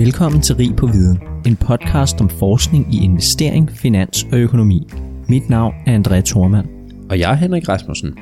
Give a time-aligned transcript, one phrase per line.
[0.00, 4.88] Velkommen til Rig på Viden, en podcast om forskning i investering, finans og økonomi.
[5.28, 6.68] Mit navn er André Thormand.
[7.10, 8.18] Og jeg er Henrik Rasmussen.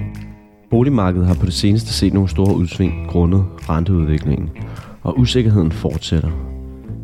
[0.70, 4.48] Boligmarkedet har på det seneste set nogle store udsving grundet renteudviklingen,
[5.02, 6.30] og usikkerheden fortsætter.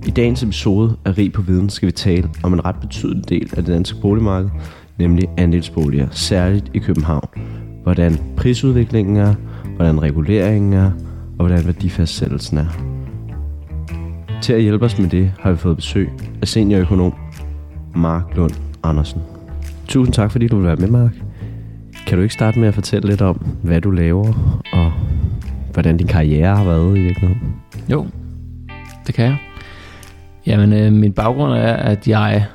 [0.06, 3.50] I dagens episode af Rig på Viden skal vi tale om en ret betydelig del
[3.56, 4.50] af det danske boligmarked,
[4.98, 7.28] nemlig andelsboliger, særligt i København.
[7.82, 9.34] Hvordan prisudviklingen er,
[9.76, 10.90] hvordan reguleringen er,
[11.38, 12.93] og hvordan værdifastsættelsen er.
[14.44, 16.10] Til at hjælpe os med det har vi fået besøg
[16.42, 17.14] af seniorøkonom
[17.94, 18.50] Mark Lund
[18.82, 19.20] Andersen.
[19.88, 21.12] Tusind tak, fordi du vil være med, Mark.
[22.06, 24.92] Kan du ikke starte med at fortælle lidt om, hvad du laver, og
[25.72, 27.56] hvordan din karriere har været i virkeligheden?
[27.88, 28.06] Jo,
[29.06, 29.36] det kan jeg.
[30.46, 32.46] Jamen, øh, min baggrund er, at jeg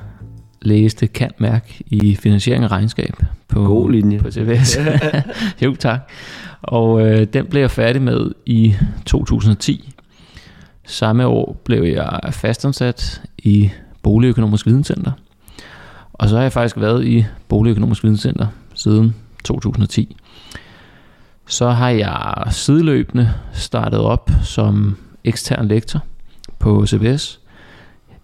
[0.62, 3.14] læste kant mærk i finansiering af regnskab
[3.48, 4.18] på, God linje.
[4.18, 4.78] på CVS.
[5.64, 6.10] jo, tak.
[6.62, 8.74] Og øh, den blev jeg færdig med i
[9.06, 9.89] 2010.
[10.86, 13.70] Samme år blev jeg fastansat i
[14.02, 15.12] Boligøkonomisk Videnscenter.
[16.12, 20.16] Og så har jeg faktisk været i Boligøkonomisk Videnscenter siden 2010.
[21.46, 26.00] Så har jeg sideløbende startet op som ekstern lektor
[26.58, 27.40] på CBS.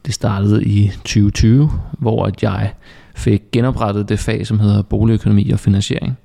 [0.06, 2.72] Det startede i 2020, hvor at jeg
[3.14, 6.18] fik genoprettet det fag, som hedder boligøkonomi og finansiering.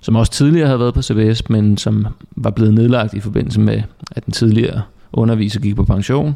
[0.00, 3.82] Som også tidligere havde været på CBS, men som var blevet nedlagt i forbindelse med,
[4.10, 4.82] at den tidligere
[5.12, 6.34] underviser gik på pension.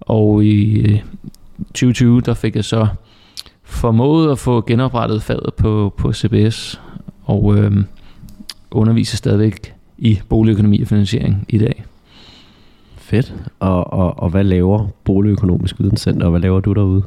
[0.00, 1.02] Og i
[1.58, 2.86] 2020, der fik jeg så
[3.62, 6.80] formået at få genoprettet faget på, på CBS,
[7.24, 7.84] og øhm,
[8.70, 11.84] underviser stadigvæk i boligøkonomi og finansiering i dag.
[12.96, 13.34] Fedt.
[13.60, 17.02] Og, og, og hvad laver Boligøkonomisk Videnscenter, og hvad laver du derude?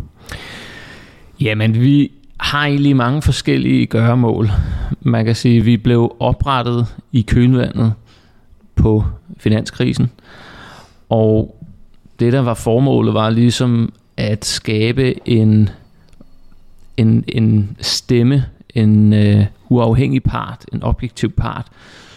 [1.41, 4.49] Jamen, vi har egentlig mange forskellige gøremål.
[5.01, 7.93] Man kan sige, at vi blev oprettet i kølvandet
[8.75, 9.03] på
[9.37, 10.09] finanskrisen.
[11.09, 11.65] Og
[12.19, 15.69] det, der var formålet, var ligesom at skabe en,
[16.97, 21.67] en, en stemme, en øh, uafhængig part, en objektiv part,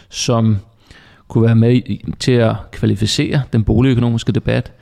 [0.08, 0.56] som
[1.28, 1.82] kunne være med
[2.18, 4.72] til at kvalificere den boligøkonomiske debat,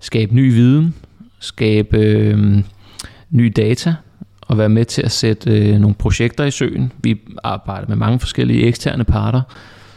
[0.00, 0.94] skabe ny viden,
[1.38, 2.62] skabe øh,
[3.30, 3.94] ny data
[4.40, 6.92] og være med til at sætte øh, nogle projekter i søen.
[7.02, 9.42] Vi arbejder med mange forskellige eksterne parter,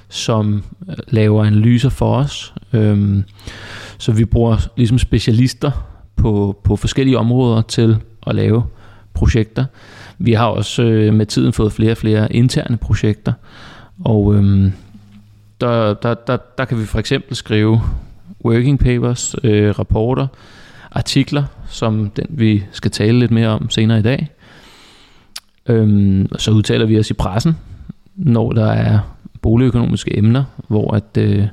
[0.10, 2.54] som øh, laver analyser for os.
[2.74, 3.24] Øhm,
[3.98, 5.72] så vi bruger ligesom specialister
[6.16, 8.64] på, på forskellige områder til at lave
[9.14, 9.66] projekter.
[10.18, 13.34] Vi har også øh, med tiden fået flere og flere interne projekter,
[14.06, 14.72] og øhm,
[15.62, 17.82] der, der, der, der kan vi for eksempel skrive
[18.46, 20.28] working papers, øh, rapporter,
[20.92, 24.30] artikler, som den vi skal tale lidt mere om senere i dag.
[25.66, 27.58] Øhm, så udtaler vi os i pressen,
[28.16, 29.00] når der er
[29.46, 31.46] boligøkonomiske emner, hvor, at, øh,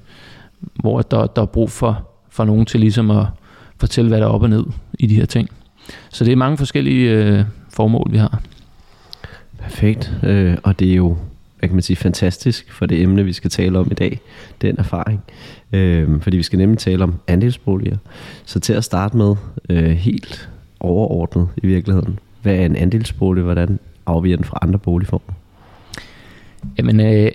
[0.75, 3.27] hvor at der, der er brug for, for nogen til ligesom at
[3.77, 4.65] fortælle, hvad der er op og ned
[4.99, 5.49] i de her ting.
[6.11, 8.43] Så det er mange forskellige øh, formål, vi har.
[9.59, 10.13] Perfekt.
[10.23, 11.17] Øh, og det er jo
[11.59, 14.21] hvad kan man sige, fantastisk for det emne, vi skal tale om i dag,
[14.63, 15.23] den erfaring.
[15.73, 17.97] Øh, fordi vi skal nemlig tale om andelsboliger.
[18.45, 19.35] Så til at starte med,
[19.71, 25.35] øh, helt overordnet i virkeligheden, hvad er en andelsbolig, hvordan afviger den fra andre boligformer?
[26.79, 27.33] Jamen, øh,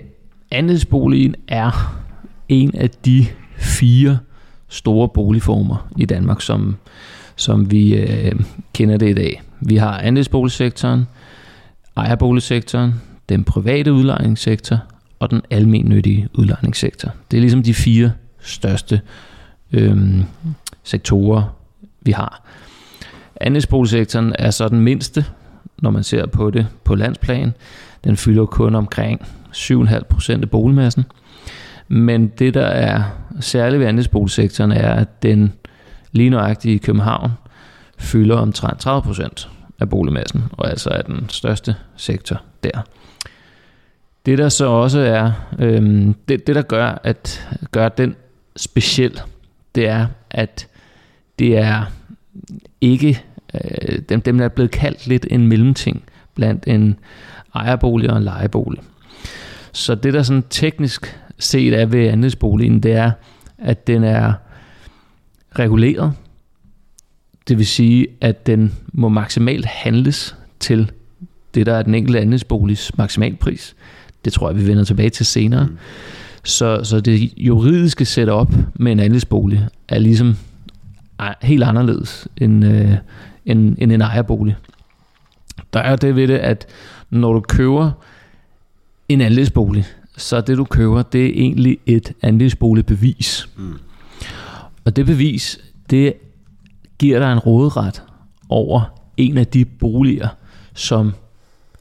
[0.50, 2.00] andelsboligen er
[2.48, 3.26] en af de
[3.56, 4.18] fire
[4.68, 6.76] store boligformer i Danmark, som,
[7.36, 8.32] som vi øh,
[8.72, 9.42] kender det i dag.
[9.60, 11.04] Vi har andelsboligsektoren,
[11.96, 12.94] ejerboligsektoren,
[13.28, 14.78] den private udlejningssektor
[15.18, 17.10] og den almennyttige udlejningssektor.
[17.30, 19.00] Det er ligesom de fire største
[19.72, 20.24] øh,
[20.82, 21.56] sektorer,
[22.00, 22.42] vi har.
[23.40, 25.24] Andelsboligsektoren er så den mindste,
[25.78, 27.54] når man ser på det på landsplan.
[28.04, 29.20] Den fylder kun omkring
[29.58, 31.04] 7,5% af boligmassen.
[31.88, 33.02] Men det, der er
[33.40, 35.52] særligt ved andelsboligsektoren, er, at den
[36.12, 37.30] lige nøjagtigt i København
[37.98, 39.48] fylder omtrent 30%
[39.80, 42.82] af boligmassen, og altså er den største sektor der.
[44.26, 48.14] Det der så også er, øhm, det, det der gør, at gør den
[48.56, 49.20] speciel,
[49.74, 50.68] det er, at
[51.38, 51.84] det er
[52.80, 53.22] ikke,
[53.54, 56.02] øh, dem, dem er blevet kaldt lidt en mellemting
[56.34, 56.98] blandt en
[57.54, 58.82] ejerbolig og en lejebolig.
[59.78, 63.10] Så det der sådan teknisk set er ved andelsboligen, det er,
[63.58, 64.32] at den er
[65.58, 66.12] reguleret.
[67.48, 70.90] Det vil sige, at den må maksimalt handles til
[71.54, 73.76] det, der er den enkelte andelsboligs maksimalpris.
[74.24, 75.66] Det tror jeg, vi vender tilbage til senere.
[75.66, 75.78] Mm.
[76.44, 80.36] Så, så det juridiske setup med en andelsbolig er ligesom
[81.42, 82.94] helt anderledes end, øh,
[83.46, 84.56] end, end en ejerbolig.
[85.72, 86.66] Der er det ved det, at
[87.10, 87.90] når du køber
[89.08, 89.84] en andelsbolig,
[90.16, 93.48] så det du køber, det er egentlig et andelsboligbevis.
[93.56, 93.78] Mm.
[94.84, 95.60] Og det bevis,
[95.90, 96.12] det
[96.98, 98.02] giver dig en råderet
[98.48, 100.28] over en af de boliger,
[100.74, 101.12] som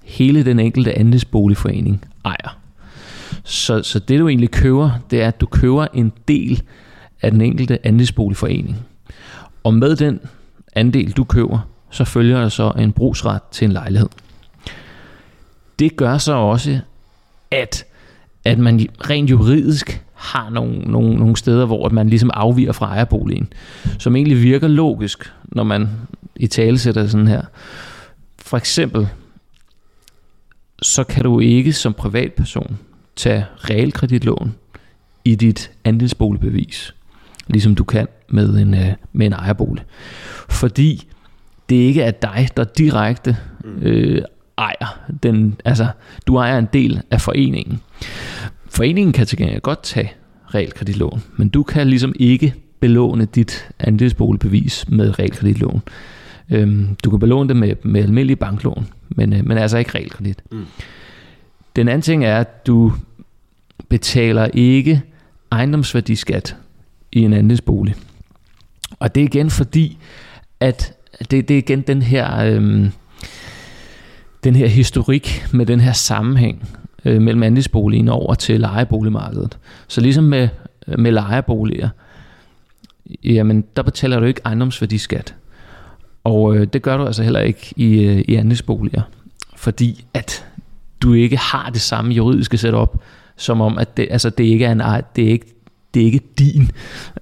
[0.03, 2.59] hele den enkelte andelsboligforening ejer.
[3.43, 6.63] Så, så det du egentlig køber, det er, at du køber en del
[7.21, 8.77] af den enkelte andelsboligforening.
[9.63, 10.19] Og med den
[10.75, 11.59] andel, du køber,
[11.89, 14.09] så følger der så en brugsret til en lejlighed.
[15.79, 16.79] Det gør så også,
[17.51, 17.85] at,
[18.45, 23.53] at man rent juridisk har nogle, nogle, nogle steder, hvor man ligesom afviger fra ejerboligen,
[23.99, 25.89] som egentlig virker logisk, når man
[26.35, 27.41] i tale sætter sådan her.
[28.39, 29.07] For eksempel,
[30.81, 32.77] så kan du ikke som privatperson
[33.15, 34.55] tage realkreditlån
[35.25, 36.95] i dit andelsboligbevis,
[37.47, 39.85] ligesom du kan med en, øh, med en ejerbolig.
[40.49, 41.07] Fordi
[41.69, 43.37] det ikke er dig, der direkte
[43.81, 44.21] øh,
[44.57, 45.87] ejer den, altså
[46.27, 47.81] du ejer en del af foreningen.
[48.69, 50.13] Foreningen kan til gengæld godt tage
[50.53, 55.81] realkreditlån, men du kan ligesom ikke belåne dit andelsboligbevis med realkreditlån.
[56.49, 60.41] Øhm, du kan belåne det med, med almindelige banklån, men, øh, men altså ikke realkredit.
[60.51, 60.65] Mm.
[61.75, 62.93] Den anden ting er, at du
[63.89, 65.01] betaler ikke
[65.51, 66.55] ejendomsværdiskat
[67.11, 67.95] i en andelsbolig.
[68.99, 69.97] Og det er igen fordi,
[70.59, 72.91] at det, det er igen den her, øhm,
[74.43, 76.69] den her historik med den her sammenhæng
[77.05, 79.57] øh, mellem andelsboligen over til lejeboligmarkedet.
[79.87, 80.49] Så ligesom med,
[80.87, 81.89] øh, med lejeboliger,
[83.23, 85.35] jamen der betaler du ikke ejendomsværdiskat.
[86.23, 89.01] Og øh, det gør du altså heller ikke i, øh, i andelsboliger,
[89.55, 90.45] fordi at
[91.01, 92.97] du ikke har det samme juridiske setup,
[93.35, 95.45] som om at det, altså, det ikke er en det er ikke,
[95.93, 96.71] det er ikke din.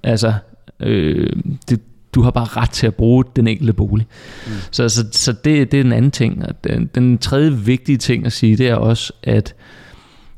[0.02, 0.34] Altså,
[0.80, 1.32] øh,
[1.68, 1.80] det,
[2.16, 4.06] du har bare ret til at bruge den enkelte bolig.
[4.46, 4.52] Mm.
[4.70, 6.46] Så, så, så det, det er den anden ting.
[6.46, 9.54] Og den, den tredje vigtige ting at sige, det er også, at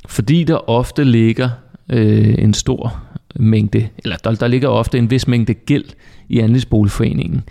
[0.07, 1.51] fordi der ofte ligger
[1.91, 3.03] øh, en stor
[3.37, 5.85] mængde, eller der, der ligger ofte en vis mængde gæld
[6.29, 7.43] i andelsboligforeningen,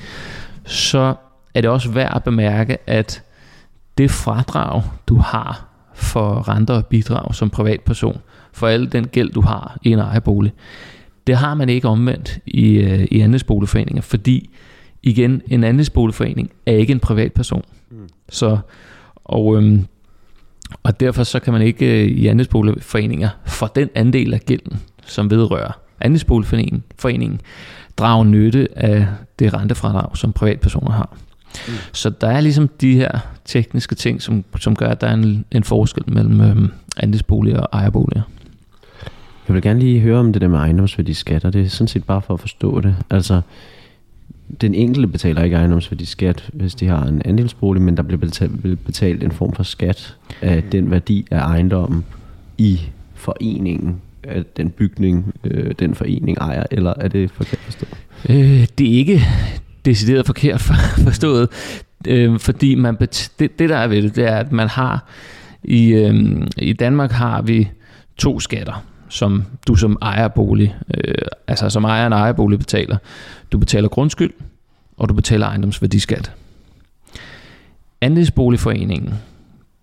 [0.65, 1.15] så
[1.53, 3.23] er det også værd at bemærke, at
[3.97, 8.18] det fradrag, du har for renter og bidrag som privatperson,
[8.53, 10.53] for al den gæld, du har i en ejerbolig,
[11.27, 14.50] det har man ikke omvendt i, øh, i andelsboligforeninger, fordi
[15.03, 17.63] igen, en andelsboligforening er ikke en privatperson.
[17.91, 17.97] Mm.
[18.29, 18.57] Så,
[19.15, 19.85] og, øhm,
[20.83, 25.29] og derfor så kan man ikke øh, i andelsboligforeninger for den andel af gælden, som
[25.29, 25.71] vedrører
[26.01, 27.41] andelsboligforeningen, foreningen,
[27.97, 29.07] drage nytte af
[29.39, 31.18] det rentefradrag, som privatpersoner har.
[31.68, 31.73] Mm.
[31.94, 35.45] Så der er ligesom de her tekniske ting, som, som gør, at der er en,
[35.51, 38.21] en forskel mellem øhm, andelsboliger og ejerboliger.
[39.47, 41.49] Jeg vil gerne lige høre om det der med ejendomsværdiskatter.
[41.49, 42.95] Det er sådan set bare for at forstå det.
[43.09, 43.41] Altså,
[44.61, 49.23] den enkelte betaler ikke ejendomsværdiskat, hvis de har en andelsbolig, men der bliver betalt, betalt
[49.23, 52.05] en form for skat af den værdi af ejendommen
[52.57, 52.81] i
[53.13, 57.94] foreningen, af den bygning, øh, den forening ejer, eller er det forkert forstået?
[58.29, 59.21] Øh, det er ikke
[59.85, 60.61] decideret forkert
[61.07, 61.49] forstået,
[62.07, 65.05] øh, fordi man det, det der er ved det, det er, at man har
[65.63, 67.69] i, øh, i Danmark har vi
[68.17, 71.13] to skatter som du som ejerbolig, øh,
[71.48, 72.98] altså som ejer en ejerbolig betaler.
[73.51, 74.33] Du betaler grundskyld,
[74.98, 76.31] og du betaler ejendomsværdiskat.
[78.01, 79.13] Andelsboligforeningen,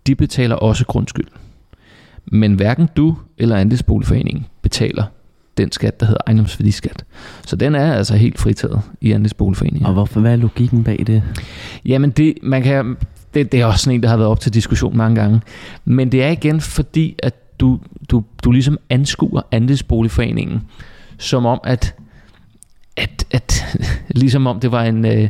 [0.07, 1.27] de betaler også grundskyld.
[2.27, 5.05] Men hverken du eller andelsboligforeningen betaler
[5.59, 7.05] den skat, der hedder ejendomsværdiskat.
[7.47, 9.87] Så den er altså helt fritaget i andelsboligforeningen.
[9.87, 11.23] Og hvorfor, hvad er logikken bag det?
[11.85, 12.97] Jamen det, man kan,
[13.35, 15.41] det, det er også sådan en, der har været op til diskussion mange gange.
[15.85, 17.81] Men det er igen fordi, at du,
[18.11, 20.63] du, du ligesom anskuer andelsboligforeningen
[21.19, 21.95] som om, at,
[22.97, 23.65] at, at
[24.21, 25.29] ligesom om det var en, øh,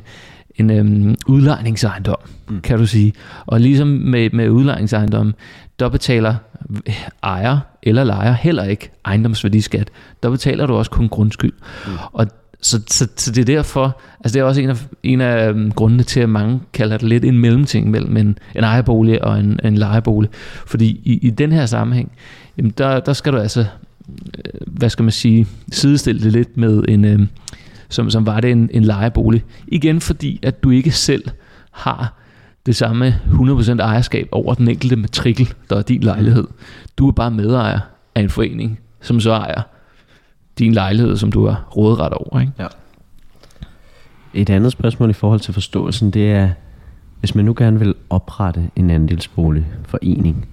[0.57, 2.17] en øhm, udlejningsejendom,
[2.49, 2.61] mm.
[2.61, 3.13] kan du sige.
[3.47, 5.35] Og ligesom med, med udlejningsejendom,
[5.79, 6.35] der betaler
[7.23, 9.91] ejer eller lejer heller ikke ejendomsværdiskat.
[10.23, 11.53] Der betaler du også kun grundskyld.
[11.87, 11.93] Mm.
[12.13, 12.27] Og
[12.65, 15.73] så, så, så det er derfor, altså det er også en af, en af um,
[15.73, 19.61] grundene til, at mange kalder det lidt en mellemting mellem en, en ejerbolig og en,
[19.65, 20.31] en lejebolig.
[20.67, 22.13] Fordi i, i den her sammenhæng,
[22.57, 23.61] jamen der, der skal du altså,
[24.39, 27.21] øh, hvad skal man sige, sidestille det lidt med en, øh,
[27.89, 29.45] som, som var det en, en lejebolig.
[29.69, 31.25] Igen fordi, at du ikke selv
[31.71, 32.15] har
[32.67, 36.47] det samme 100% ejerskab over den enkelte matrikel, der er din lejlighed.
[36.99, 37.81] Du er bare medejer
[38.15, 39.63] af en forening, som så ejer
[40.59, 42.41] din lejlighed, som du har rådret over.
[42.41, 42.53] Ikke?
[42.59, 42.67] Ja.
[44.35, 46.51] Et andet spørgsmål i forhold til forståelsen, det er,
[47.21, 50.49] hvis man nu gerne vil oprette en andelsboligforening,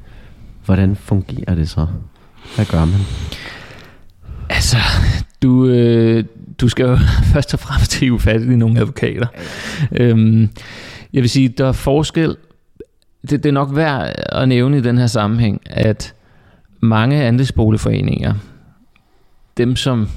[0.65, 1.88] hvordan fungerer det så?
[2.55, 3.00] Hvad gør man?
[4.50, 4.77] Altså,
[5.41, 6.24] du, øh,
[6.62, 6.98] du skal jo
[7.34, 9.27] først og fremmest hive fat i nogle advokater.
[9.91, 10.50] Øhm,
[11.13, 12.36] jeg vil sige, der er forskel.
[13.22, 16.13] Det, det er nok værd at nævne i den her sammenhæng, at
[16.79, 18.34] mange andelsboligforeninger
[19.58, 20.08] dem, som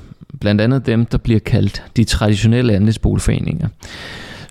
[0.41, 3.69] blandt andet dem, der bliver kaldt de traditionelle andelsboligforeninger,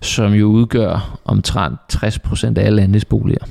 [0.02, 3.44] som jo udgør omtrent 60% af alle andelsboliger,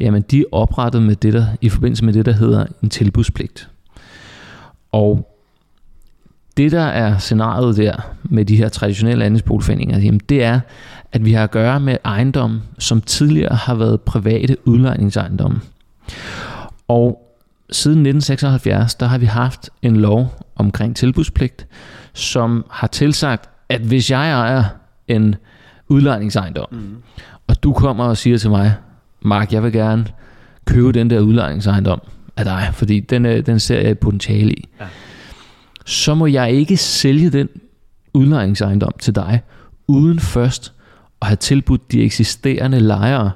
[0.00, 3.68] jamen de er oprettet med det der, i forbindelse med det, der hedder en tilbudspligt.
[4.92, 5.34] Og
[6.56, 10.60] det, der er scenariet der med de her traditionelle andelsboligforeninger, jamen det er,
[11.12, 15.60] at vi har at gøre med ejendomme, som tidligere har været private udlejningsejendomme.
[16.88, 17.23] Og
[17.70, 21.66] siden 1976, der har vi haft en lov omkring tilbudspligt,
[22.12, 24.64] som har tilsagt, at hvis jeg ejer
[25.08, 25.34] en
[25.88, 26.96] udlejningsejendom, mm.
[27.46, 28.74] og du kommer og siger til mig,
[29.20, 30.06] Mark, jeg vil gerne
[30.64, 32.00] købe den der udlejningsejendom
[32.36, 34.68] af dig, fordi den, den ser jeg et potentiale i.
[34.80, 34.86] Ja.
[35.86, 37.48] Så må jeg ikke sælge den
[38.14, 39.42] udlejningsejendom til dig,
[39.86, 40.72] uden først
[41.22, 43.30] at have tilbudt de eksisterende lejere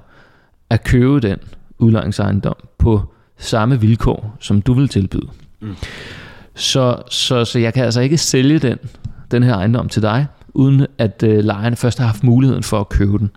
[0.70, 1.38] at købe den
[1.78, 5.28] udlejningsejendom på samme vilkår, som du vil tilbyde.
[5.61, 5.75] Mm.
[6.54, 8.78] Så, så, så jeg kan altså ikke sælge den,
[9.30, 12.88] den her ejendom til dig, uden at øh, lejerne først har haft muligheden for at
[12.88, 13.30] købe den.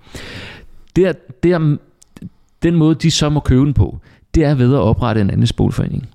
[0.95, 1.77] Der, der,
[2.63, 3.99] den måde, de så må købe den på,
[4.35, 6.09] det er ved at oprette en andelsboligforening.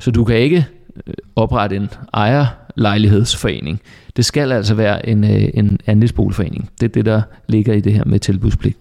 [0.00, 0.66] Så du kan ikke
[1.06, 3.80] øh, oprette en ejerlejlighedsforening.
[4.16, 6.70] Det skal altså være en, øh, en andelsboligforening.
[6.80, 8.78] Det er det, der ligger i det her med tilbudspligt.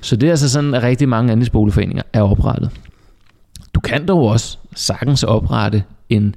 [0.00, 2.70] Så det er altså sådan, at rigtig mange andelsboligforeninger er oprettet.
[3.80, 6.34] Du kan dog også sagtens oprette en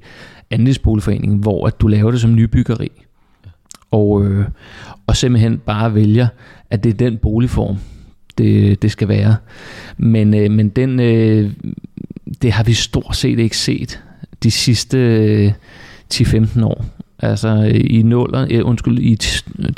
[0.51, 2.91] andelsboligforening, hvor at du laver det som nybyggeri.
[3.91, 4.45] Og, øh,
[5.07, 6.27] og simpelthen bare vælger,
[6.69, 7.77] at det er den boligform,
[8.37, 9.35] det, det skal være.
[9.97, 11.51] Men, øh, men den, øh,
[12.41, 14.03] det har vi stort set ikke set
[14.43, 15.51] de sidste øh,
[16.13, 16.85] 10-15 år.
[17.19, 19.17] Altså i nuller, øh, undskyld, i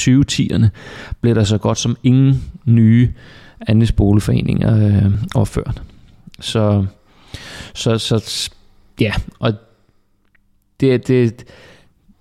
[0.01, 0.67] 2010'erne
[1.22, 3.13] blev der så godt som ingen nye
[3.67, 5.81] andelsboligforeninger øh, opført.
[6.39, 6.86] Så,
[7.73, 8.49] så, så
[9.01, 9.53] ja, og
[10.79, 11.45] det, det,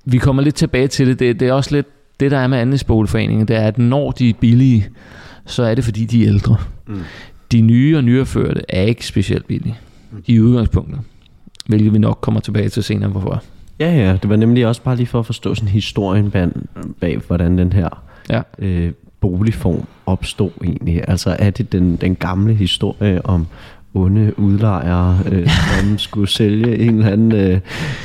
[0.04, 1.18] vi kommer lidt tilbage til det.
[1.18, 1.40] det.
[1.40, 1.87] Det er også lidt
[2.21, 4.88] det, der er med andelsboligforeninger, det er, at når de er billige,
[5.47, 6.56] så er det fordi, de er ældre.
[6.87, 7.00] Mm.
[7.52, 9.78] De nye og nyerførte er ikke specielt billige
[10.12, 10.23] mm.
[10.26, 11.00] i udgangspunktet,
[11.66, 13.42] hvilket vi nok kommer tilbage til senere, hvorfor.
[13.80, 16.49] Ja, ja, det var nemlig også bare lige for at forstå sådan historien bag,
[17.00, 17.88] bag hvordan den her
[18.30, 18.42] ja.
[18.59, 21.04] øh, boligform opstod egentlig.
[21.09, 23.47] Altså er det den, den gamle historie om
[23.95, 27.61] onde udlejere, øh, som skulle sælge en eller anden øh,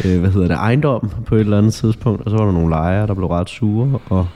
[0.06, 2.70] øh, hvad hedder det, ejendom på et eller andet tidspunkt, og så var der nogle
[2.70, 4.28] lejere, der blev ret sure, og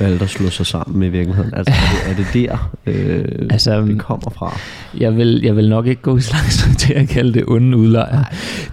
[0.00, 1.54] valgte at slå sig sammen i virkeligheden?
[1.54, 4.56] Altså, er det, er det der, øh, altså, det kommer fra?
[4.98, 8.24] Jeg vil, jeg vil nok ikke gå så langt til at kalde det onde udlejere.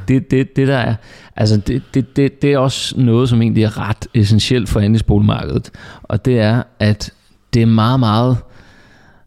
[0.07, 0.95] Det, det, det der er,
[1.35, 5.71] altså det, det, det, det er også noget, som egentlig er ret essentielt for andelsboligmarkedet,
[6.03, 7.11] og det er, at
[7.53, 8.37] det er meget, meget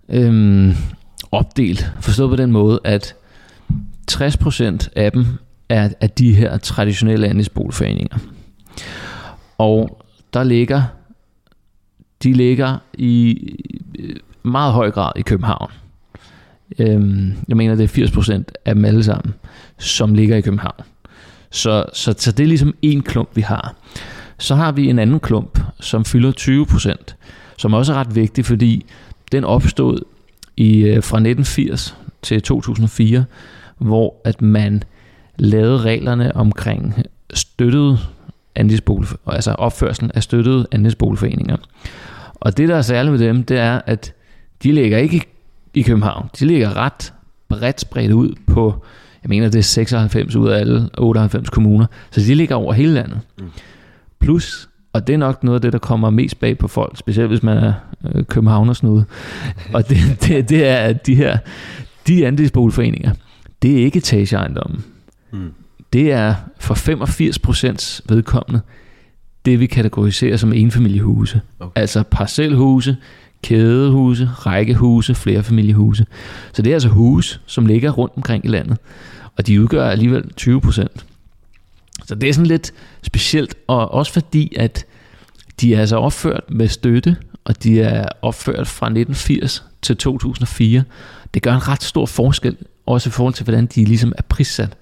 [0.08, 0.74] øhm,
[1.32, 3.14] opdelt, forstået på den måde, at
[4.10, 5.26] 60% af dem
[5.68, 8.18] er, er de her traditionelle andelsboligforeninger.
[9.58, 10.82] Og der ligger
[12.22, 13.38] de ligger i
[14.42, 15.70] meget høj grad i København.
[16.78, 19.34] Øhm, jeg mener, det er 80% af dem alle sammen,
[19.78, 20.84] som ligger i København.
[21.50, 23.74] Så, så, så det er ligesom en klump, vi har.
[24.38, 26.32] Så har vi en anden klump, som fylder
[27.10, 27.14] 20%,
[27.58, 28.86] som også er ret vigtig, fordi
[29.32, 30.00] den opstod
[30.56, 33.24] i, øh, fra 1980 til 2004,
[33.78, 34.82] hvor at man
[35.38, 36.94] lavede reglerne omkring
[37.34, 37.98] støttede
[38.54, 41.56] andelsbolig, altså opførselen af støttede andelsboligforeninger.
[42.34, 44.14] Og det, der er særligt med dem, det er, at
[44.62, 45.22] de ligger ikke
[45.74, 46.28] i København.
[46.38, 47.12] De ligger ret
[47.48, 48.84] bredt spredt ud på,
[49.22, 51.86] jeg mener, det er 96 ud af alle 98 kommuner.
[52.10, 53.20] Så de ligger over hele landet.
[53.38, 53.50] Mm.
[54.20, 57.28] Plus, og det er nok noget af det, der kommer mest bag på folk, specielt
[57.28, 57.72] hvis man er
[58.14, 59.04] øh, københavnersnude.
[59.72, 61.38] og det, det, det er, at de her,
[62.06, 63.12] de andelsboligforeninger,
[63.62, 64.78] det er ikke etageejendomme.
[65.32, 65.52] Mm.
[65.92, 68.60] Det er for 85 procents vedkommende,
[69.44, 71.40] det vi kategoriserer som enfamiliehuse.
[71.60, 71.80] Okay.
[71.80, 72.96] Altså parcelhuse,
[73.42, 76.06] kædehuse, rækkehuse, flerfamiliehuse.
[76.52, 78.78] Så det er altså huse, som ligger rundt omkring i landet.
[79.38, 81.06] Og de udgør alligevel 20 procent.
[82.06, 84.86] Så det er sådan lidt specielt, og også fordi, at
[85.60, 90.84] de er altså opført med støtte, og de er opført fra 1980 til 2004.
[91.34, 92.56] Det gør en ret stor forskel,
[92.86, 94.76] også i forhold til, hvordan de ligesom er prissat.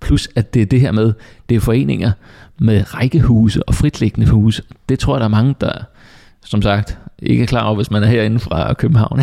[0.00, 1.12] Plus at det er det her med,
[1.48, 2.12] det er foreninger
[2.58, 4.62] med rækkehuse og fritliggende huse.
[4.88, 5.72] Det tror jeg, der er mange, der
[6.44, 9.20] som sagt ikke er klar over, hvis man er herinde fra København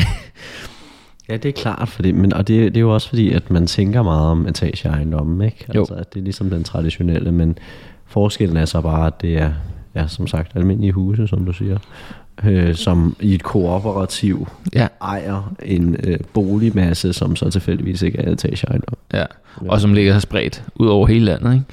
[1.32, 3.68] ja, det er klart, fordi, men, og det, det er jo også fordi, at man
[3.68, 5.66] tænker meget om etageejendommen, ikke?
[5.70, 7.58] Altså, at det er ligesom den traditionelle, men
[8.06, 9.52] forskellen er så bare, at det er,
[9.96, 11.78] ja, som sagt, almindelige huse, som du siger
[12.44, 14.88] øh, som i et kooperativ ja.
[15.02, 18.98] ejer en øh, boligmasse, som så tilfældigvis ikke er etageejendom.
[19.14, 19.26] Ja,
[19.68, 21.54] og som ligger spredt ud over hele landet.
[21.54, 21.66] Ikke?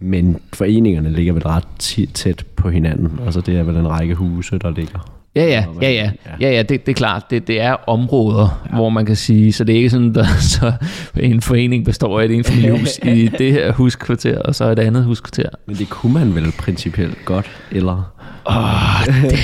[0.00, 1.66] Men foreningerne ligger vel ret
[2.14, 3.20] tæt på hinanden.
[3.24, 5.19] Altså det er vel en række huse, der ligger.
[5.36, 6.10] Ja, ja, ja, ja,
[6.40, 7.30] ja, ja det, det er klart.
[7.30, 8.76] Det, det er områder, ja.
[8.76, 10.24] hvor man kan sige, så det er ikke sådan, der
[10.58, 10.72] så
[11.16, 15.48] en forening består af et enfamiliehus i det her huskvarter, og så et andet huskvarter.
[15.66, 18.12] Men det kunne man vel principielt godt, eller?
[18.44, 19.38] Oh, det,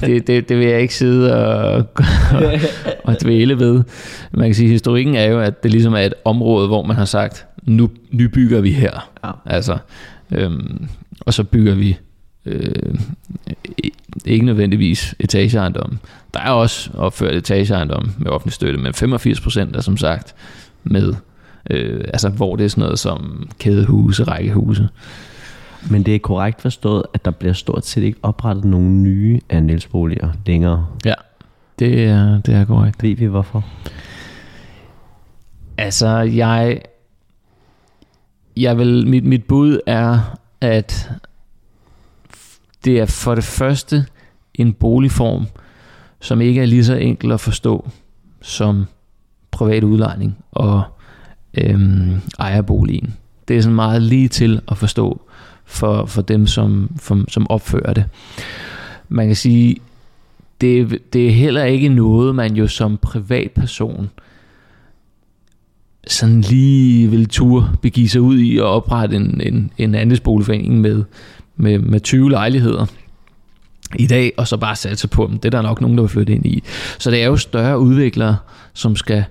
[0.00, 1.86] det, det, det vil jeg ikke sidde og,
[2.30, 2.60] og,
[3.04, 3.82] og dvæle ved.
[4.32, 7.04] Man kan sige, historikken er jo, at det ligesom er et område, hvor man har
[7.04, 9.10] sagt, nu nybygger vi her.
[9.24, 9.30] Ja.
[9.46, 9.78] Altså,
[10.30, 10.88] øhm,
[11.20, 11.96] og så bygger vi
[12.46, 12.94] øh,
[14.28, 15.98] ikke nødvendigvis etageejendom.
[16.34, 20.34] Der er også opført etageejendom med offentlig støtte, men 85 procent er som sagt
[20.84, 21.14] med,
[21.70, 24.88] øh, altså hvor det er sådan noget som kædehuse, rækkehuse.
[25.90, 30.32] Men det er korrekt forstået, at der bliver stort set ikke oprettet nogle nye andelsboliger
[30.46, 30.86] længere.
[31.04, 31.14] Ja,
[31.78, 33.02] det er, det er korrekt.
[33.02, 33.64] Ved vi hvorfor?
[35.78, 36.80] Altså, jeg,
[38.56, 41.10] jeg vil, mit, mit bud er, at
[42.84, 44.06] det er for det første
[44.58, 45.46] en boligform,
[46.20, 47.90] som ikke er lige så enkel at forstå
[48.42, 48.84] som
[49.50, 50.82] privat udlejning og
[51.54, 53.14] øhm, ejerboligen.
[53.48, 55.20] Det er sådan meget lige til at forstå
[55.64, 58.04] for, for dem, som, for, som opfører det.
[59.08, 59.76] Man kan sige,
[60.60, 64.10] det, det er heller ikke noget, man jo som privatperson
[66.06, 71.04] sådan lige vil tur begive sig ud i og oprette en, en, en andelsboligforening med,
[71.56, 72.86] med, med 20 lejligheder
[73.96, 75.38] i dag, og så bare satse på dem.
[75.38, 76.62] Det er der nok nogen, der vil flytte ind i.
[76.98, 78.36] Så det er jo større udviklere,
[78.74, 79.24] som skal,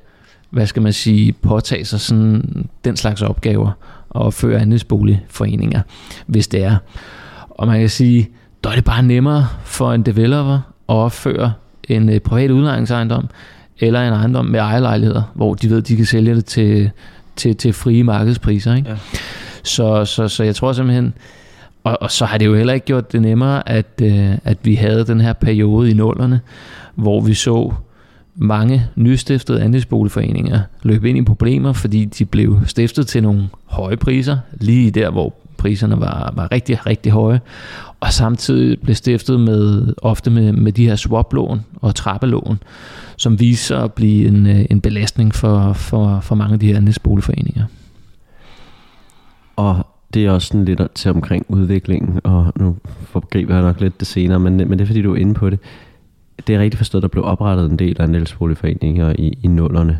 [0.49, 3.71] hvad skal man sige, påtage sig sådan den slags opgaver
[4.09, 5.81] og opføre andelsboligforeninger,
[6.27, 6.77] hvis det er.
[7.49, 8.29] Og man kan sige,
[8.63, 10.55] der er det bare nemmere for en developer
[10.89, 11.53] at opføre
[11.89, 13.27] en øh, privat udlejningsejendom,
[13.79, 16.91] eller en ejendom med ejerlejligheder, hvor de ved, at de kan sælge det til,
[17.35, 18.75] til, til frie markedspriser.
[18.75, 18.89] Ikke?
[18.89, 18.97] Ja.
[19.63, 21.13] Så, så, så jeg tror simpelthen,
[21.87, 24.75] og, og så har det jo heller ikke gjort det nemmere, at, øh, at vi
[24.75, 26.39] havde den her periode i nullerne,
[26.95, 27.73] hvor vi så
[28.35, 34.37] mange nystiftede andelsboligforeninger løbe ind i problemer, fordi de blev stiftet til nogle høje priser,
[34.59, 37.41] lige der, hvor priserne var, var rigtig, rigtig høje,
[37.99, 42.59] og samtidig blev stiftet med, ofte med, med de her swaplån og trappelån,
[43.17, 46.77] som viser at blive en, øh, en belastning for, for, for mange af de her
[46.77, 47.63] andelsboligforeninger.
[49.55, 53.99] Og det er også sådan lidt til omkring udviklingen, og nu forgriber jeg nok lidt
[53.99, 55.59] det senere, men, men det er fordi, du er inde på det.
[56.47, 59.99] Det er rigtig forstået, der blev oprettet en del af andelsboligforeninger i, i nullerne.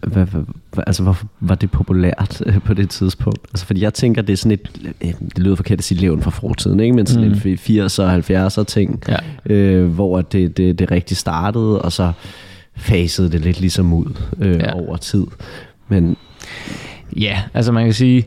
[0.00, 0.44] Hvad, hvad,
[0.86, 3.38] altså, hvorfor var det populært øh, på det tidspunkt?
[3.52, 6.22] Altså, fordi jeg tænker, det er sådan et, øh, det lyder forkert at sige levn
[6.22, 6.96] fra fortiden, ikke?
[6.96, 7.40] men sådan mm.
[7.44, 9.16] en 80'er og 70'er ting, ja.
[9.54, 12.12] øh, hvor det, det, det rigtig startede, og så
[12.76, 14.74] fasede det lidt ligesom ud øh, ja.
[14.74, 15.26] over tid.
[15.88, 16.16] Men
[17.16, 18.26] Ja, altså man kan sige,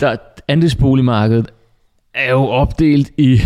[0.00, 0.16] der,
[0.48, 1.50] andelsboligmarkedet
[2.14, 3.40] er jo opdelt i,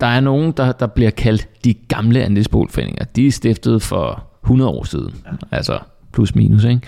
[0.00, 3.04] der er nogen, der, der bliver kaldt de gamle andelsboligforeninger.
[3.04, 5.14] De er stiftet for 100 år siden.
[5.26, 5.56] Ja.
[5.56, 5.78] Altså
[6.12, 6.80] plus minus, ikke?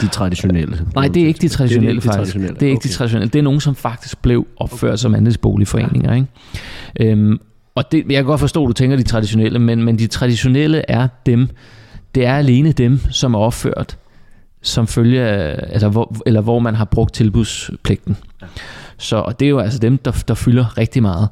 [0.00, 0.86] De traditionelle.
[0.94, 2.48] Nej, det er ikke de traditionelle, det er ikke de traditionelle.
[2.48, 2.60] faktisk.
[2.60, 2.88] Det er ikke okay.
[2.88, 3.30] de traditionelle.
[3.30, 4.96] Det er nogen, som faktisk blev opført okay.
[4.96, 6.16] som andelsboligforeninger, ja.
[6.16, 7.12] ikke?
[7.12, 7.40] Øhm,
[7.74, 10.84] og det, jeg kan godt forstå, at du tænker de traditionelle, men, men de traditionelle
[10.88, 11.48] er dem,
[12.14, 13.96] det er alene dem, som er opført
[14.62, 18.16] som følge af, altså hvor, eller hvor man har brugt tilbudspligten.
[18.42, 18.46] Ja.
[18.98, 21.28] Så og det er jo altså dem, der, der fylder rigtig meget.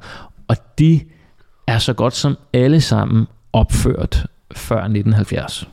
[0.49, 1.01] Og de
[1.67, 5.69] er så godt som alle sammen opført før 1970.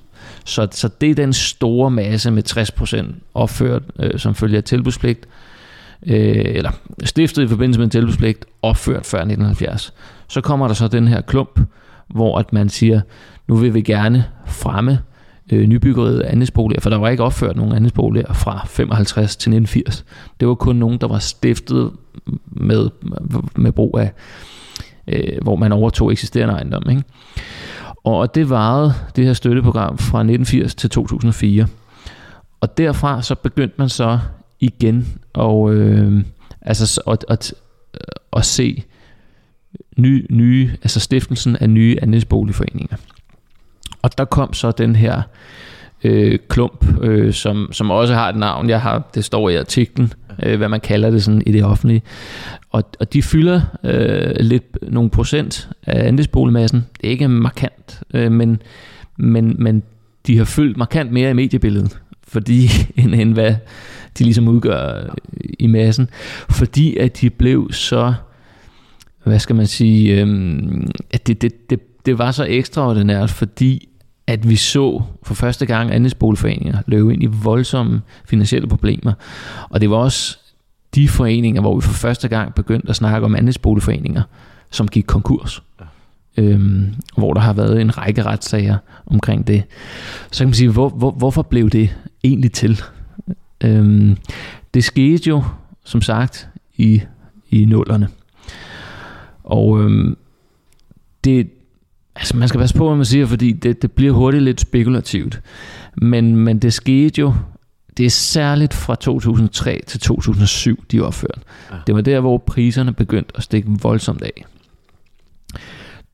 [0.46, 5.28] Så, så det er den store masse med 60% opført øh, som følge af tilbudspligt,
[6.06, 6.72] øh, eller
[7.04, 9.94] stiftet i forbindelse med en tilbudspligt, opført før 1970.
[10.28, 11.60] Så kommer der så den her klump,
[12.08, 13.02] hvor at man siger,
[13.48, 15.00] nu vil vi gerne fremme
[15.52, 20.06] øh, nybyggeriet af andelsboliger, for der var ikke opført nogen andelsboliger fra 55 til 1980.
[20.40, 21.92] Det var kun nogen, der var stiftet
[22.46, 22.90] med,
[23.56, 24.12] med brug af,
[25.08, 26.90] øh, hvor man overtog eksisterende ejendom.
[26.90, 27.04] Ikke?
[28.04, 31.68] Og det varede det her støtteprogram fra 1980 til 2004.
[32.62, 34.20] Og derfra så begyndte man så
[34.60, 36.24] igen og, øh,
[36.62, 37.54] altså, at, at,
[37.94, 38.00] øh,
[38.34, 38.84] at se
[39.98, 42.98] nye, nye, altså stiftelsen af nye andelsboligforeninger.
[44.02, 45.22] Og der kom så den her
[46.04, 48.70] øh, klump, øh, som, som også har et navn.
[48.70, 52.02] Jeg har, det står i artiklen, øh, hvad man kalder det sådan i det offentlige.
[52.70, 56.86] Og, og de fylder øh, lidt nogle procent af andelsboligmassen.
[57.02, 58.62] Det er ikke markant, øh, men,
[59.18, 59.84] men, men
[60.28, 63.56] de har fyldt markant mere i mediebilledet, fordi end, end hvad
[64.18, 65.16] de ligesom udgør
[65.60, 66.10] i massen.
[66.50, 68.14] Fordi at de blev så,
[69.24, 70.28] hvad skal man sige, øh,
[71.12, 73.88] at det, det, det, det var så ekstraordinært, fordi
[74.28, 79.14] at vi så for første gang andelsboligforeninger løbe ind i voldsomme finansielle problemer.
[79.70, 80.38] Og det var også
[80.96, 84.22] de foreninger, hvor vi for første gang begyndte at snakke om andelsboligforeninger,
[84.70, 85.64] som gik konkurs.
[85.80, 85.86] Ja.
[86.38, 89.64] Øhm, hvor der har været en række retssager omkring det.
[90.32, 92.82] Så kan man sige, hvor, hvor, hvorfor blev det egentlig til?
[93.64, 94.18] Øhm,
[94.74, 95.44] det skete jo,
[95.84, 97.02] som sagt, i,
[97.50, 98.08] i nullerne.
[99.44, 100.18] Og øhm,
[101.24, 101.50] det,
[102.16, 105.42] altså man skal passe på, hvad man siger, fordi det, det bliver hurtigt lidt spekulativt.
[105.98, 107.34] Men, men det skete jo,
[107.98, 111.40] det er særligt fra 2003 til 2007, de er opført.
[111.72, 111.76] Ja.
[111.88, 114.46] Det var der, hvor priserne begyndte at stikke voldsomt af.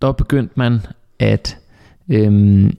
[0.01, 0.81] Der begyndte man
[1.19, 1.57] at
[2.09, 2.77] øhm,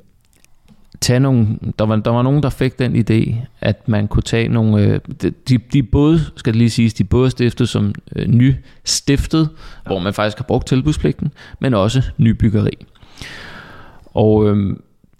[1.00, 4.48] tage nogle, der var, der var nogen, der fik den idé, at man kunne tage
[4.48, 5.00] nogle, øh,
[5.48, 8.54] de, de både, skal det lige siges, de både stiftet som øh, ny
[8.85, 9.48] stiftet,
[9.85, 9.88] ja.
[9.88, 12.87] hvor man faktisk har brugt tilbudspligten, men også nybyggeri.
[14.14, 14.76] Og øh,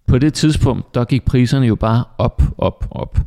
[0.07, 3.19] på det tidspunkt, der gik priserne jo bare op, op, op.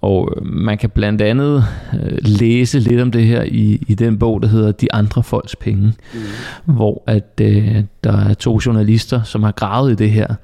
[0.00, 4.18] Og øh, man kan blandt andet øh, læse lidt om det her i, i den
[4.18, 6.74] bog, der hedder De andre folks penge, mm.
[6.74, 10.34] hvor at øh, der er to journalister, som har gravet i det her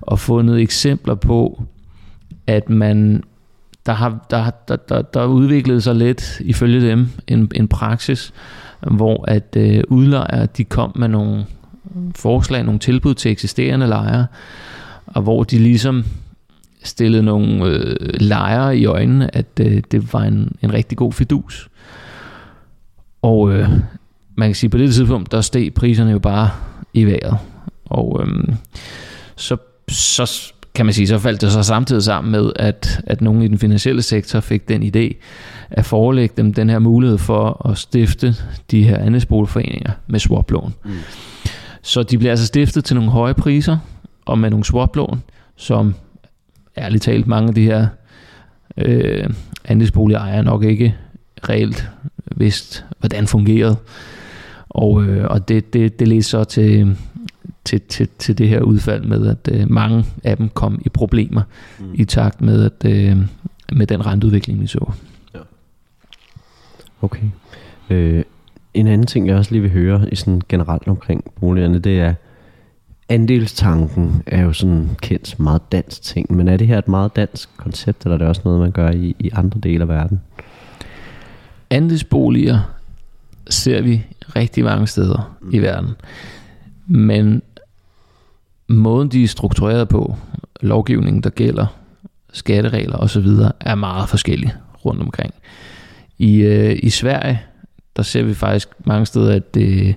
[0.00, 1.62] og fundet eksempler på,
[2.46, 3.22] at man
[3.86, 8.32] der har der, der, der, der udviklet sig lidt ifølge dem en, en praksis,
[8.80, 11.46] hvor at øh, udlejere de kom med nogle
[12.16, 14.26] forslag, nogle tilbud til eksisterende lejere,
[15.06, 16.04] og hvor de ligesom
[16.84, 21.68] stillede nogle øh, lejere i øjnene, at øh, det var en, en rigtig god fidus.
[23.22, 23.68] Og øh,
[24.34, 26.50] man kan sige, på det tidspunkt, der steg priserne jo bare
[26.94, 27.38] i vejret.
[27.84, 28.54] Og øh,
[29.36, 29.56] så,
[29.88, 33.48] så kan man sige, så faldt det så samtidig sammen med, at, at nogen i
[33.48, 35.16] den finansielle sektor fik den idé
[35.70, 38.34] at forelægge dem den her mulighed for at stifte
[38.70, 40.74] de her andelsboligforeninger med swaplån.
[40.84, 40.90] Mm.
[41.82, 43.78] Så de bliver altså stiftet til nogle høje priser
[44.24, 45.22] og med nogle swaplån,
[45.56, 45.94] som
[46.78, 47.86] ærligt talt mange af de her
[48.76, 49.30] øh,
[49.64, 50.96] andelsboligejere nok ikke
[51.48, 51.90] reelt
[52.36, 53.76] vidst, hvordan fungerede.
[54.68, 56.96] Og, øh, og det, det, det ledte så til,
[57.64, 61.42] til, til, til det her udfald med, at øh, mange af dem kom i problemer
[61.78, 61.86] mm.
[61.94, 63.16] i takt med, at, øh,
[63.72, 64.92] med den renteudvikling, vi så.
[65.34, 65.38] Ja.
[67.02, 67.22] Okay.
[67.90, 68.24] Øh,
[68.74, 72.14] en anden ting, jeg også lige vil høre i sådan generelt omkring boligerne, det er,
[73.08, 77.56] andelstanken er jo sådan kendt meget dansk ting, men er det her et meget dansk
[77.56, 80.20] koncept, eller er det også noget, man gør i, i andre dele af verden?
[81.70, 82.60] Andelsboliger
[83.50, 84.04] ser vi
[84.36, 85.50] rigtig mange steder mm.
[85.54, 85.90] i verden,
[86.86, 87.42] men
[88.68, 90.16] måden de er struktureret på,
[90.60, 91.66] lovgivningen der gælder,
[92.32, 93.26] skatteregler osv.,
[93.60, 94.52] er meget forskellige
[94.84, 95.34] rundt omkring.
[96.18, 97.40] I, øh, I Sverige,
[97.96, 99.94] der ser vi faktisk mange steder, at det,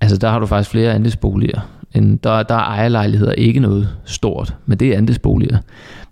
[0.00, 1.60] altså der har du faktisk flere andelsboliger
[1.96, 5.58] en, der, der er ejerlejligheder ikke noget stort, men det er andelsboliger.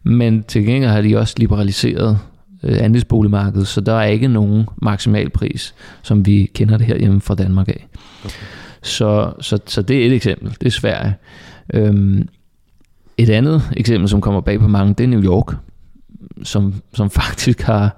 [0.03, 2.19] Men til gengæld har de også liberaliseret
[2.63, 7.21] øh, andelsboligmarkedet, så der er ikke nogen maksimal pris, som vi kender det her hjemme
[7.21, 7.87] fra Danmark af.
[8.25, 8.35] Okay.
[8.83, 10.57] Så, så, så det er et eksempel.
[10.61, 11.15] Det er Sverige.
[11.75, 12.29] Øhm,
[13.17, 15.55] et andet eksempel, som kommer bag på mange, det er New York,
[16.43, 17.97] som, som faktisk har,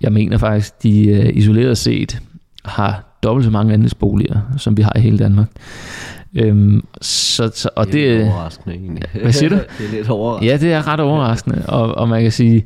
[0.00, 2.20] jeg mener faktisk, de uh, isoleret set
[2.64, 5.46] har dobbelt så mange andelsboliger, som vi har i hele Danmark.
[6.34, 9.04] Øhm, så, så, og det er lidt overraskende egentlig.
[9.22, 9.54] Hvad siger du?
[9.78, 10.52] det er lidt overraskende.
[10.52, 12.64] Ja, det er ret overraskende, og, og man kan sige,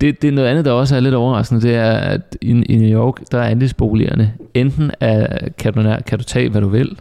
[0.00, 2.76] det, det er noget andet, der også er lidt overraskende, det er, at i, i
[2.76, 6.98] New York, der er andelsboligerne, enten er, kan, du, kan du tage, hvad du vil,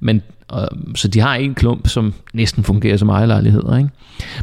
[0.00, 3.90] men og, så de har en klump, som næsten fungerer som ejerlejligheder, ikke?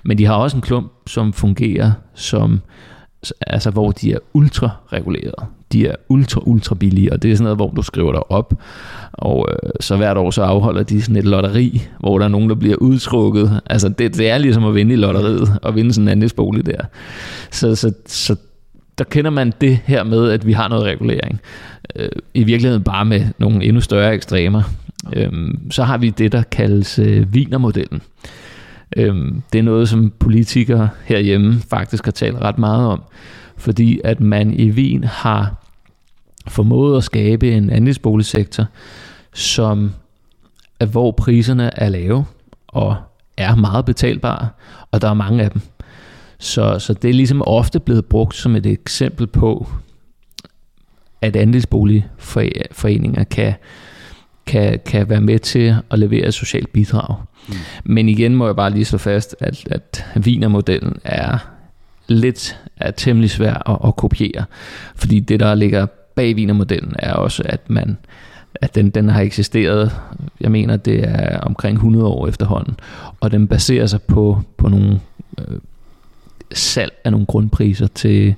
[0.04, 2.62] men de har også en klump, som fungerer som,
[3.48, 7.44] altså hvor de er ultra reguleret de er ultra, ultra billige, og det er sådan
[7.44, 8.54] noget, hvor du skriver dig op,
[9.14, 12.50] og øh, så hvert år så afholder de sådan et lotteri, hvor der er nogen,
[12.50, 13.62] der bliver udtrukket.
[13.66, 16.82] Altså det, det er ligesom at vinde i lotteriet, og vinde sådan en andelsbolig der.
[17.52, 18.36] Så, så, så
[18.98, 21.42] der kender man det her med, at vi har noget regulering.
[21.96, 24.64] Øh, I virkeligheden bare med nogle endnu større ekstremer.
[25.14, 25.32] Øh,
[25.72, 28.02] så har vi det, der kaldes øh, Wienermodellen.
[28.98, 29.16] Øh,
[29.54, 33.04] det er noget, som politikere herhjemme faktisk har talt ret meget om
[33.58, 35.56] fordi at man i Wien har
[36.48, 38.66] formået at skabe en andelsboligsektor,
[39.34, 39.92] som
[40.90, 42.26] hvor priserne er lave
[42.68, 42.96] og
[43.38, 44.50] er meget betalbare,
[44.92, 45.62] og der er mange af dem.
[46.40, 49.68] Så, så det er ligesom ofte blevet brugt som et eksempel på,
[51.22, 53.54] at andelsboligforeninger kan,
[54.46, 57.16] kan, kan være med til at levere et socialt bidrag.
[57.48, 57.56] Mm.
[57.84, 61.38] Men igen må jeg bare lige slå fast, at, at Wiener-modellen er
[62.08, 64.46] lidt er temmelig svær at, at kopiere.
[64.96, 67.98] Fordi det, der ligger bag Wiener-modellen, er også, at man
[68.62, 69.92] at den, den har eksisteret,
[70.42, 72.80] jeg mener, det er omkring 100 år efterhånden,
[73.20, 75.00] og den baserer sig på, på nogle
[75.38, 75.58] øh,
[76.54, 78.36] salg af nogle grundpriser til,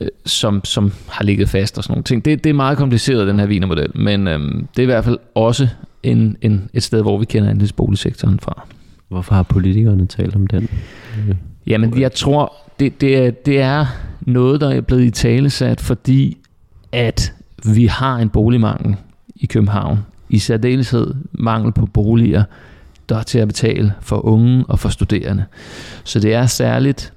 [0.00, 2.24] øh, som, som har ligget fast og sådan nogle ting.
[2.24, 4.40] Det, det er meget kompliceret, den her vinermodel, men øh,
[4.76, 5.68] det er i hvert fald også
[6.02, 8.66] en, en, et sted, hvor vi kender andelsboligsektoren fra.
[9.08, 10.68] Hvorfor har politikerne talt om den?
[11.66, 13.86] Jamen, jeg tror, det, det, er, det er
[14.20, 16.36] noget, der er blevet i tale sat, fordi
[16.92, 17.32] at
[17.64, 18.96] vi har en boligmangel
[19.36, 19.98] i København.
[20.28, 22.44] I særdeleshed mangel på boliger,
[23.08, 25.44] der er til at betale for unge og for studerende.
[26.04, 27.12] Så det er særligt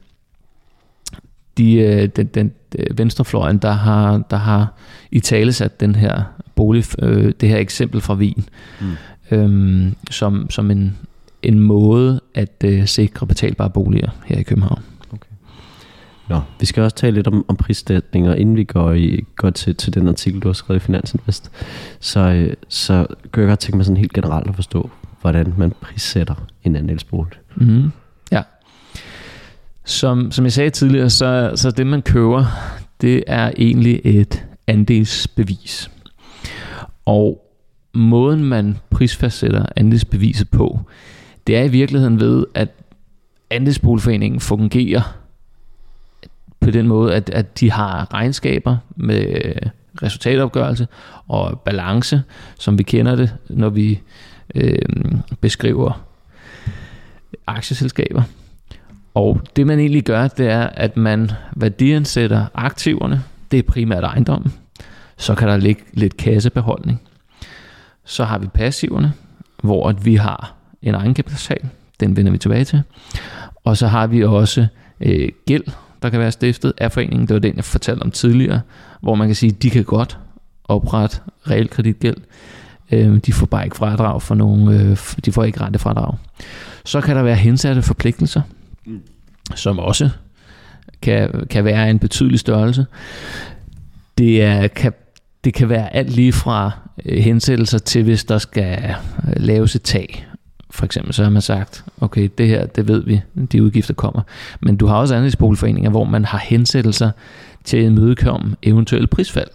[1.57, 4.73] de, øh, den, den øh, venstrefløjen, der har, der har
[5.11, 6.23] i tale sat den her
[6.55, 8.45] bolig, øh, det her eksempel fra Wien,
[8.81, 9.37] mm.
[9.37, 10.97] øhm, som, som en,
[11.43, 14.81] en måde at øh, sikre betalbare boliger her i København.
[16.29, 19.75] Nå, vi skal også tale lidt om, om prissætninger, inden vi går, i, går til,
[19.75, 21.51] til den artikel, du har skrevet i Finansinvest.
[21.99, 24.89] Så, øh, så kan jeg godt tænke mig sådan helt generelt at forstå,
[25.21, 27.37] hvordan man prissætter en andelsbolig.
[27.55, 27.91] Mm-hmm.
[29.85, 32.45] Som, som jeg sagde tidligere, så, så det man køber,
[33.01, 35.91] det er egentlig et andelsbevis.
[37.05, 37.45] Og
[37.93, 40.79] måden man prisfastsætter andelsbeviset på,
[41.47, 42.69] det er i virkeligheden ved, at
[43.49, 45.17] andelsboligforeningen fungerer
[46.59, 49.53] på den måde, at, at de har regnskaber med
[50.03, 50.87] resultatopgørelse
[51.27, 52.23] og balance,
[52.59, 54.01] som vi kender det, når vi
[54.55, 54.79] øh,
[55.41, 56.05] beskriver
[57.47, 58.23] aktieselskaber.
[59.13, 64.53] Og det man egentlig gør, det er, at man værdiansætter aktiverne, det er primært ejendommen,
[65.17, 67.01] så kan der ligge lidt kassebeholdning.
[68.05, 69.13] Så har vi passiverne,
[69.63, 72.81] hvor at vi har en egenkapital, den vender vi tilbage til.
[73.63, 74.67] Og så har vi også
[75.01, 75.63] øh, gæld,
[76.01, 77.27] der kan være stiftet af foreningen.
[77.27, 78.61] Det var den, jeg fortalte om tidligere,
[79.01, 80.17] hvor man kan sige, at de kan godt
[80.63, 81.17] oprette
[81.49, 82.17] realkreditgæld.
[82.91, 86.15] Øh, de får bare ikke fradrag for nogen, øh, de får ikke rentefradrag.
[86.85, 88.41] Så kan der være hensatte forpligtelser,
[88.85, 89.01] mm.
[89.55, 90.09] som også
[91.01, 92.85] kan, kan være en betydelig størrelse.
[94.17, 94.93] Det, er, kan,
[95.43, 96.71] det kan være alt lige fra
[97.05, 98.95] øh, hensættelser til, hvis der skal
[99.37, 100.27] laves et tag
[100.73, 104.21] for eksempel, så har man sagt, okay, det her, det ved vi, de udgifter kommer.
[104.61, 107.11] Men du har også andelsboligforeninger, hvor man har hensættelser
[107.63, 109.47] til at imødekomme eventuelle prisfald.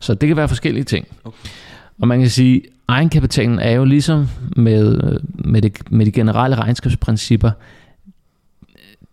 [0.00, 1.06] Så det kan være forskellige ting.
[1.24, 1.48] Okay.
[2.00, 7.50] Og man kan sige, egenkapitalen er jo ligesom med, med, det, med de generelle regnskabsprincipper,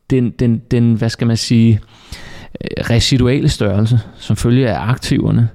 [0.09, 1.79] den, den, den, hvad skal man sige,
[2.89, 5.49] residuale størrelse, som følger af aktiverne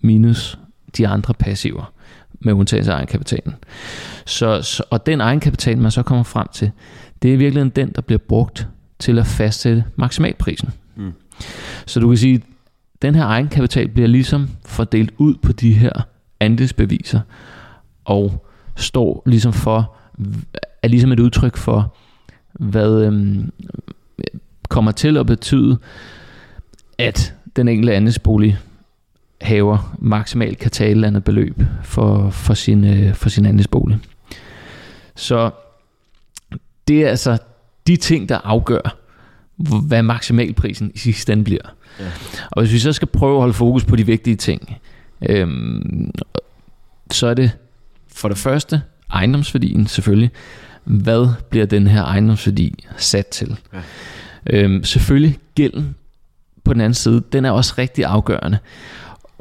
[0.00, 0.58] minus
[0.96, 1.92] de andre passiver
[2.40, 3.54] med undtagelse af egenkapitalen.
[4.26, 6.70] Så, så, og den egenkapital, man så kommer frem til,
[7.22, 10.68] det er virkelig den, der bliver brugt til at fastsætte maksimalprisen.
[10.96, 11.12] Mm.
[11.86, 12.42] Så du kan sige, at
[13.02, 15.92] den her egenkapital bliver ligesom fordelt ud på de her
[16.40, 17.20] andelsbeviser,
[18.04, 19.94] og står ligesom for,
[20.82, 21.96] er ligesom et udtryk for,
[22.62, 23.52] hvad øhm,
[24.68, 25.78] kommer til at betyde,
[26.98, 28.58] at den enkelte andelsbolig
[29.40, 33.98] haver maksimalt kan tage et eller andet beløb for, for, sin, øh, for sin andelsbolig.
[35.16, 35.50] Så
[36.88, 37.38] det er altså
[37.86, 38.96] de ting, der afgør,
[39.86, 41.74] hvad maksimalprisen i sidste ende bliver.
[42.00, 42.10] Ja.
[42.50, 44.76] Og hvis vi så skal prøve at holde fokus på de vigtige ting,
[45.28, 46.10] øhm,
[47.10, 47.50] så er det
[48.08, 50.30] for det første ejendomsværdien selvfølgelig.
[50.84, 53.58] Hvad bliver den her ejendomsværdi sat til?
[53.72, 53.80] Ja.
[54.50, 55.94] Øhm, selvfølgelig gælden
[56.64, 58.58] på den anden side, den er også rigtig afgørende.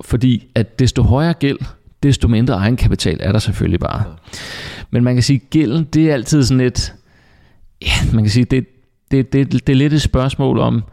[0.02, 1.58] Fordi at desto højere gæld,
[2.04, 4.04] desto mindre egenkapital er der selvfølgelig bare.
[4.92, 6.94] Men man kan sige, at gælden, det er altid sådan et,
[7.82, 8.68] ja, man kan sige, det,
[9.12, 10.84] det, det, det er lidt et spørgsmål om,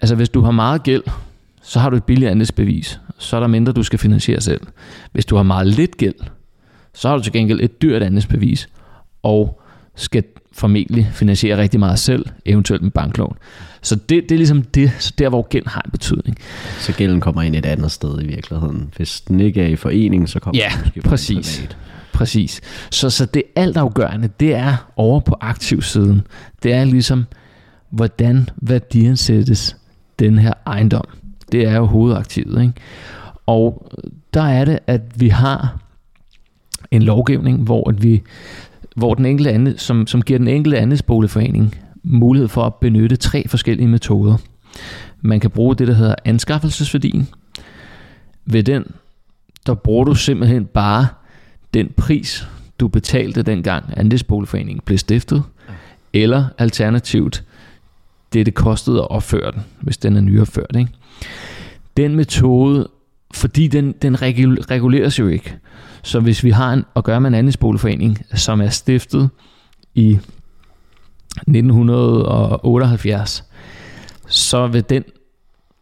[0.00, 1.02] altså hvis du har meget gæld,
[1.62, 4.60] så har du et billigt andelsbevis, så er der mindre, du skal finansiere selv.
[5.12, 6.14] Hvis du har meget lidt gæld,
[6.94, 8.68] så har du til gengæld et dyrt andelsbevis,
[9.22, 9.60] og
[9.94, 13.36] skal formentlig finansiere rigtig meget selv, eventuelt med banklån.
[13.82, 16.36] Så det, det er ligesom det, så der hvor gæld har en betydning.
[16.78, 18.90] Så gælden kommer ind et andet sted i virkeligheden.
[18.96, 21.58] Hvis den ikke er i forening, så kommer ja, den måske præcis.
[21.58, 21.76] Privat.
[22.12, 22.60] Præcis.
[22.90, 26.22] Så, så det altafgørende, det er over på aktivsiden.
[26.62, 27.24] Det er ligesom,
[27.90, 29.76] hvordan værdiansættes
[30.18, 31.04] den her ejendom.
[31.52, 32.62] Det er jo hovedaktivet.
[32.62, 32.74] Ikke?
[33.46, 33.90] Og
[34.34, 35.78] der er det, at vi har
[36.90, 38.22] en lovgivning, hvor at vi
[38.96, 43.48] hvor den enkelte anden, som, som giver den enkelte andelsboligforening mulighed for at benytte tre
[43.48, 44.36] forskellige metoder.
[45.20, 47.28] Man kan bruge det, der hedder anskaffelsesværdien.
[48.44, 48.84] Ved den,
[49.66, 51.06] der bruger du simpelthen bare
[51.74, 52.48] den pris,
[52.80, 55.42] du betalte dengang andelsboligforeningen blev stiftet,
[56.12, 57.44] eller alternativt
[58.32, 60.76] det, det kostede at opføre den, hvis den er nyopført.
[60.76, 60.90] Ikke?
[61.96, 62.88] Den metode,
[63.34, 65.56] fordi den, den reguleres jo ikke,
[66.02, 69.30] så hvis vi har en, at gøre med en andelsboligforening, som er stiftet
[69.94, 70.18] i
[71.48, 73.44] 1978,
[74.26, 75.04] så vil den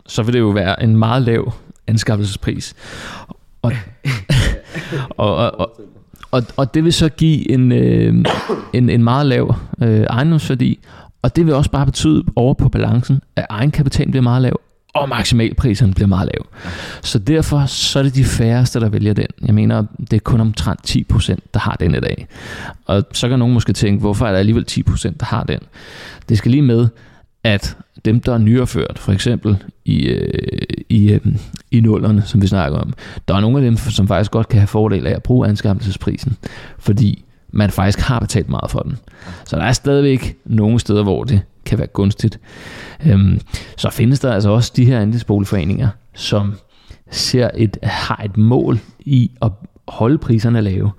[0.08, 1.52] så vil det jo være en meget lav
[1.86, 2.74] anskaffelsespris.
[3.62, 3.72] Og,
[5.16, 5.80] og, og, og,
[6.30, 8.24] og, og det vil så give en, øh,
[8.72, 10.78] en, en meget lav øh, ejendomsværdi,
[11.22, 14.60] og det vil også bare betyde over på balancen, at egenkapitalen bliver meget lav,
[14.94, 16.46] og maksimalprisen bliver meget lav.
[17.02, 19.26] Så derfor så er det de færreste, der vælger den.
[19.46, 22.26] Jeg mener, det er kun omtrent 10%, der har den i dag.
[22.86, 25.58] Og så kan nogen måske tænke, hvorfor er der alligevel 10%, der har den?
[26.28, 26.88] Det skal lige med,
[27.44, 31.20] at dem, der er nyerført, for eksempel i, øh, i, øh,
[31.70, 32.92] i nullerne, som vi snakker om,
[33.28, 36.36] der er nogle af dem, som faktisk godt kan have fordel af at bruge anskaffelsesprisen,
[36.78, 38.98] fordi man faktisk har betalt meget for den.
[39.44, 42.40] Så der er stadigvæk nogle steder, hvor det kan være gunstigt.
[43.06, 43.40] Øhm,
[43.76, 46.54] så findes der altså også de her andelsboligforeninger, som
[47.10, 49.50] ser et, har et mål i at
[49.88, 50.90] holde priserne lave.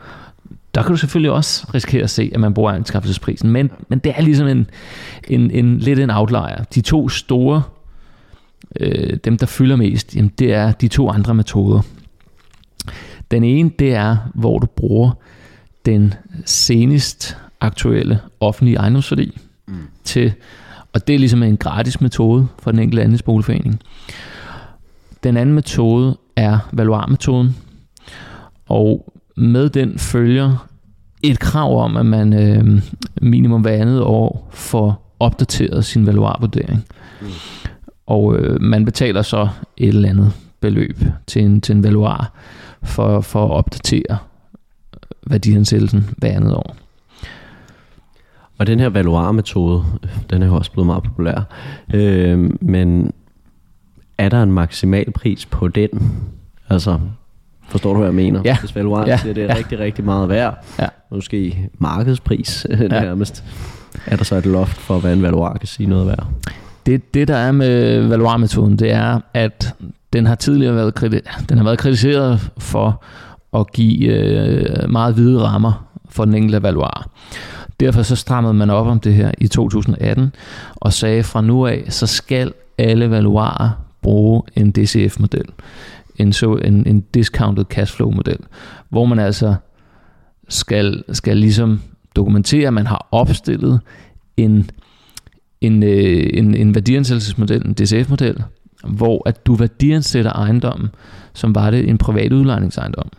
[0.75, 4.13] Der kan du selvfølgelig også risikere at se, at man bruger anskaffelsesprisen, men, men det
[4.17, 4.69] er ligesom en,
[5.27, 6.63] en, en, lidt en outlier.
[6.75, 7.61] De to store,
[8.79, 11.81] øh, dem der fylder mest, jamen det er de to andre metoder.
[13.31, 15.11] Den ene, det er, hvor du bruger
[15.85, 16.13] den
[16.45, 19.75] senest aktuelle offentlige ejendomsværdi mm.
[20.03, 20.33] til,
[20.93, 23.79] og det er ligesom en gratis metode for den enkelte andelsboligforening.
[25.23, 27.55] Den anden metode er valuarmetoden,
[28.67, 30.67] og med den følger
[31.23, 32.81] et krav om, at man øh,
[33.21, 36.85] minimum hver andet år får opdateret sin valuarvurdering.
[37.21, 37.27] Mm.
[38.07, 39.47] Og øh, man betaler så
[39.77, 42.33] et eller andet beløb til en, til en valuar
[42.83, 44.17] for, for at opdatere
[45.27, 46.75] værdiansættelsen hver andet år.
[48.59, 49.83] Og den her valuarmetode,
[50.29, 51.41] den er jo også blevet meget populær.
[51.93, 53.11] Øh, men
[54.17, 56.11] er der en maksimal pris på den?
[56.69, 56.99] Altså,
[57.67, 58.41] forstår du, hvad jeg mener?
[58.45, 58.57] Ja.
[58.59, 59.17] Hvis valuaren ja.
[59.17, 59.55] siger, det er ja.
[59.57, 60.87] rigtig, rigtig meget værd, ja.
[61.11, 62.75] måske markedspris ja.
[62.87, 63.43] nærmest,
[64.05, 66.27] er der så et loft for, hvad en valuar kan sige noget værd?
[66.85, 69.75] Det, det der er med valuarmetoden, det er, at
[70.13, 73.03] den har tidligere været, den har været kritiseret for
[73.53, 77.09] at give øh, meget hvide rammer for den enkelte valuar.
[77.79, 80.35] Derfor så strammede man op om det her i 2018
[80.75, 83.69] og sagde fra nu af, så skal alle valuarer
[84.01, 85.45] bruge en DCF-model,
[86.15, 88.39] en, så, en, en discounted cashflow-model,
[88.89, 89.55] hvor man altså
[90.49, 91.81] skal, skal ligesom
[92.15, 93.79] dokumentere, at man har opstillet
[94.37, 94.69] en,
[95.61, 98.43] en, øh, en, en værdiansættelsesmodel, en DCF-model,
[98.87, 100.89] hvor at du værdiansætter ejendommen,
[101.33, 103.09] som var det en privat udlejningsejendom.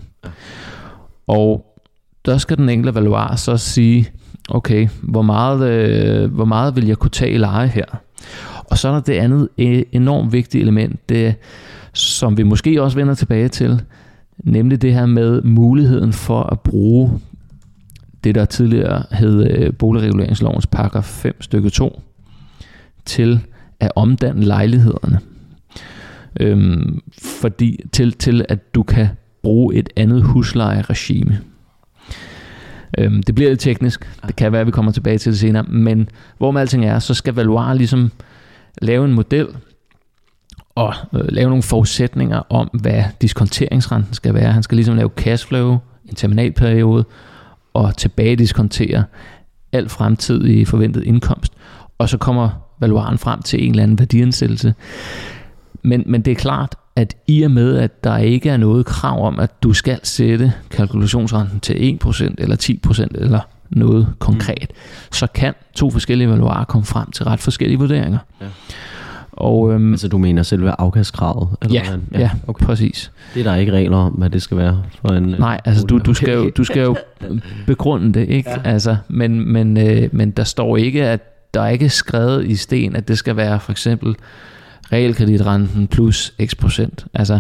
[1.27, 1.77] Og
[2.25, 4.11] der skal den enkelte valuar så sige,
[4.51, 7.85] okay, hvor meget, øh, hvor meget vil jeg kunne tage i leje her?
[8.71, 11.35] Og så er der det andet e, enormt vigtige element, det,
[11.93, 13.83] som vi måske også vender tilbage til,
[14.39, 17.21] nemlig det her med muligheden for at bruge
[18.25, 22.03] det, der tidligere hed øh, boligreguleringslovens paragraf 5 stykke 2,
[23.05, 23.41] til
[23.81, 25.21] at omdanne lejlighederne.
[26.41, 29.09] Øhm, fordi til, til at du kan
[29.43, 31.39] bruge et andet huslejeregime.
[32.99, 34.21] Øhm, det bliver lidt teknisk.
[34.27, 35.63] Det kan være, at vi kommer tilbage til det senere.
[35.63, 38.13] Men hvor med alting er, så skal Valuar ligesom
[38.83, 39.49] lave en model
[40.75, 44.53] og øh, lave nogle forudsætninger om, hvad diskonteringsrenten skal være.
[44.53, 47.05] Han skal ligesom lave cashflow, en terminalperiode,
[47.75, 49.05] og tilbage diskontere
[49.73, 51.53] al fremtidig forventet indkomst.
[51.99, 52.51] Og så kommer
[52.81, 54.75] valuaren frem til en eller anden værdiansættelse.
[55.83, 59.27] Men, men det er klart, at i og med, at der ikke er noget krav
[59.27, 63.41] om, at du skal sætte kalkulationsrenten til 1% eller 10% eller
[63.71, 65.13] noget konkret, mm.
[65.13, 68.19] så kan to forskellige valuarer komme frem til ret forskellige vurderinger.
[68.41, 68.47] Ja.
[69.33, 71.49] Og, øhm, altså du mener selve afkastkravet?
[71.63, 72.03] Eller ja, hvordan?
[72.13, 72.67] ja, ja okay.
[72.67, 73.13] præcis.
[73.35, 75.23] Det er der ikke regler om, hvad det skal være for en...
[75.23, 76.97] Nej, altså du, du, skal, jo, du skal jo
[77.67, 78.51] begrunde det, ikke?
[78.51, 78.57] Ja.
[78.65, 82.97] Altså, men, men, øh, men der står ikke, at der er ikke skrevet i sten,
[82.97, 84.17] at det skal være for eksempel
[84.93, 87.07] realkreditrenten plus x procent.
[87.15, 87.39] Altså,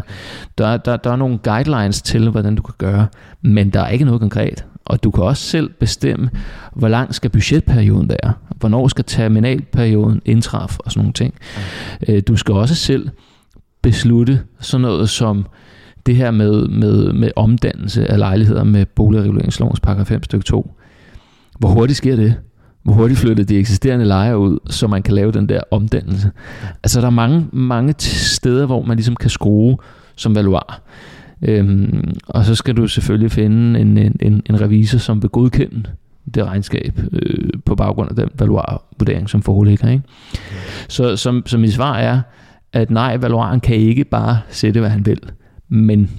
[0.58, 3.06] der, der, der er nogle guidelines til, hvordan du kan gøre,
[3.42, 4.64] men der er ikke noget konkret.
[4.84, 6.30] Og du kan også selv bestemme,
[6.74, 8.32] hvor lang skal budgetperioden være.
[8.56, 11.34] Hvornår skal terminalperioden indtræffe og sådan nogle ting.
[12.02, 12.22] Okay.
[12.28, 13.08] Du skal også selv
[13.82, 15.46] beslutte sådan noget som
[16.06, 20.74] det her med, med, med omdannelse af lejligheder med boligreguleringslovens paragraf 5 stykke 2.
[21.58, 22.34] Hvor hurtigt sker det?
[22.82, 26.30] Hvor hurtigt flytter de eksisterende lejre ud, så man kan lave den der omdannelse.
[26.82, 29.78] Altså der er mange, mange steder, hvor man ligesom kan skrue
[30.16, 30.80] som valuar.
[31.42, 35.84] Øhm, og så skal du selvfølgelig finde en, en, en revisor, som vil godkende
[36.34, 39.88] det regnskab øh, på baggrund af den valuarvurdering, som foreligger.
[39.88, 40.04] Ikke?
[40.88, 42.20] Så som, som mit svar er,
[42.72, 45.20] at nej, valuaren kan ikke bare sætte, hvad han vil,
[45.68, 46.10] men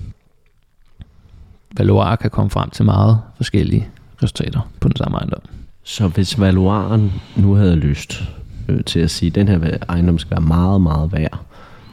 [1.78, 3.88] valuarer kan komme frem til meget forskellige
[4.24, 5.42] resultater på den samme ejendom.
[5.84, 8.24] Så hvis valuaren nu havde lyst
[8.70, 11.40] øh, til at sige, at den her ejendom skal være meget, meget værd,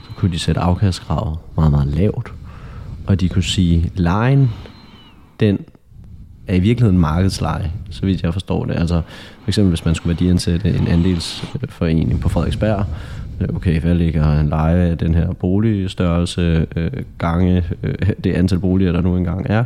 [0.03, 2.33] så kunne de sætte afkastkravet meget, meget lavt.
[3.07, 4.51] Og de kunne sige, lejen,
[5.41, 5.59] den
[6.49, 8.75] er i virkeligheden markedsleje, så vidt jeg forstår det.
[8.75, 9.03] Altså
[9.43, 12.85] for eksempel hvis man skulle værdiansætte en andelsforening på Frederiksberg,
[13.41, 18.59] øh, okay, hvad ligger en leje af den her boligstørrelse øh, gange øh, det antal
[18.59, 19.65] boliger, der nu engang er.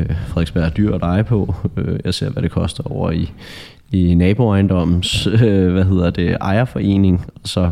[0.00, 1.54] Øh, Frederiksberg er dyr at leje på.
[1.76, 3.32] Øh, jeg ser, hvad det koster over i,
[3.92, 7.70] i naboejendommens øh, hvad hedder det, ejerforening, så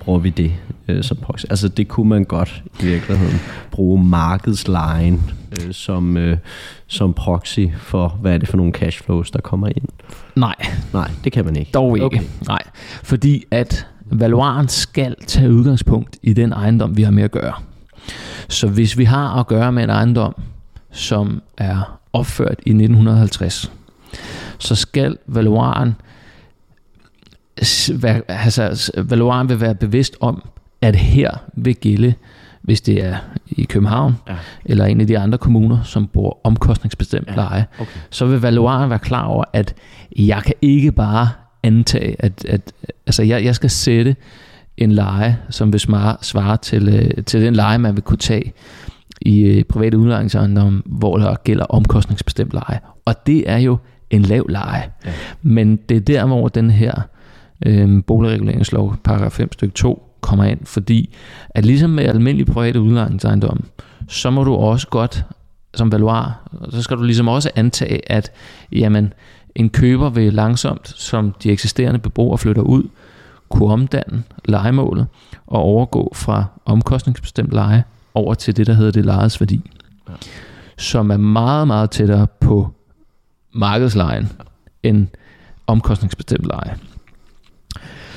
[0.00, 0.52] bruger vi det
[0.88, 1.44] øh, som proxy.
[1.50, 3.40] Altså det kunne man godt i virkeligheden
[3.70, 6.36] bruge markedslejen øh, som, øh,
[6.86, 9.88] som proxy for, hvad er det for nogle cashflows, der kommer ind.
[10.36, 10.54] Nej,
[10.92, 11.70] Nej, det kan man ikke.
[11.74, 12.06] dog ikke.
[12.06, 12.20] Okay.
[12.46, 12.62] Nej,
[13.02, 17.54] fordi at valuaren skal tage udgangspunkt i den ejendom, vi har med at gøre.
[18.48, 20.34] Så hvis vi har at gøre med en ejendom,
[20.92, 23.72] som er opført i 1950,
[24.58, 25.94] så skal valuaren
[28.28, 30.42] altså, valuaren vil være bevidst om,
[30.82, 32.14] at her vil gælde,
[32.62, 33.16] hvis det er
[33.48, 34.34] i København, Ja.
[34.64, 37.32] eller en af de andre kommuner, som bruger omkostningsbestemt Ja.
[37.32, 37.36] ja.
[37.36, 37.90] leje, Okay.
[38.10, 39.74] så vil valuaren være klar over, at
[40.16, 41.28] jeg kan ikke bare
[41.62, 42.72] antage, at, at
[43.06, 44.16] altså jeg, jeg skal sætte
[44.76, 48.52] en leje, som vil svare, svare til, øh, til den leje, man vil kunne tage
[49.20, 52.80] i øh, private udlejningsejendomme, hvor der gælder omkostningsbestemt leje.
[53.04, 53.78] Og det er jo
[54.10, 54.90] en lav leje.
[55.04, 55.10] Ja.
[55.42, 56.92] Men det er der, hvor den her
[57.66, 61.14] øh, boligreguleringslov, paragraf 5 stykke 2, kommer ind, fordi
[61.50, 63.62] at ligesom med almindelige private udlejningsejendomme,
[64.08, 65.24] så må du også godt
[65.74, 68.32] som valuar, så skal du ligesom også antage, at
[68.72, 69.12] jamen,
[69.54, 72.82] en køber vil langsomt, som de eksisterende beboere flytter ud,
[73.48, 75.06] kunne omdanne legemålet
[75.46, 77.84] og overgå fra omkostningsbestemt leje
[78.14, 79.70] over til det, der hedder det lejedes værdi.
[80.08, 80.14] Ja.
[80.78, 82.74] Som er meget, meget tættere på
[83.52, 84.28] markedslejen
[84.82, 85.06] end
[85.66, 86.76] omkostningsbestemt leje.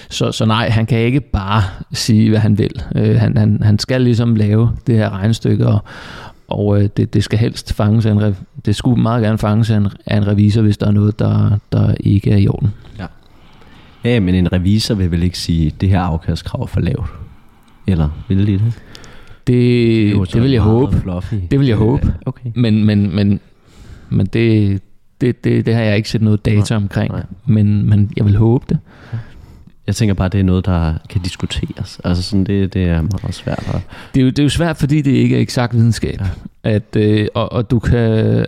[0.10, 2.84] Så, så nej, han kan ikke bare sige, hvad han vil.
[2.96, 5.84] Øh, han, han, han skal ligesom lave det her regnestykke, og,
[6.48, 9.70] og øh, det, det skal helst fanges af en, rev- det skulle meget gerne fanges
[9.70, 12.74] af en, af en revisor, hvis der er noget, der, der ikke er i orden.
[14.04, 17.08] Ja, men en revisor vil vel ikke sige, at det her afkastkrav er for lavt?
[17.88, 18.74] Eller vil de det?
[19.48, 20.98] Det, det, vil jeg håbe.
[20.98, 21.36] Fluffy.
[21.52, 22.14] Det vil jeg håbe.
[22.26, 22.50] Okay.
[22.56, 23.40] Men, men, men,
[24.10, 24.82] men det,
[25.22, 27.12] det, det, det har jeg ikke set noget data omkring.
[27.12, 27.24] nej.
[27.46, 28.80] Men, men jeg vil håbe det.
[29.88, 32.02] Jeg tænker bare, det er noget, der kan diskuteres.
[32.04, 33.82] Altså sådan, det, det er meget svært at...
[34.14, 36.22] Det er, jo, det er jo svært, fordi det ikke er eksakt videnskab.
[36.22, 36.26] Ja.
[36.64, 38.00] At, øh, og, og du kan,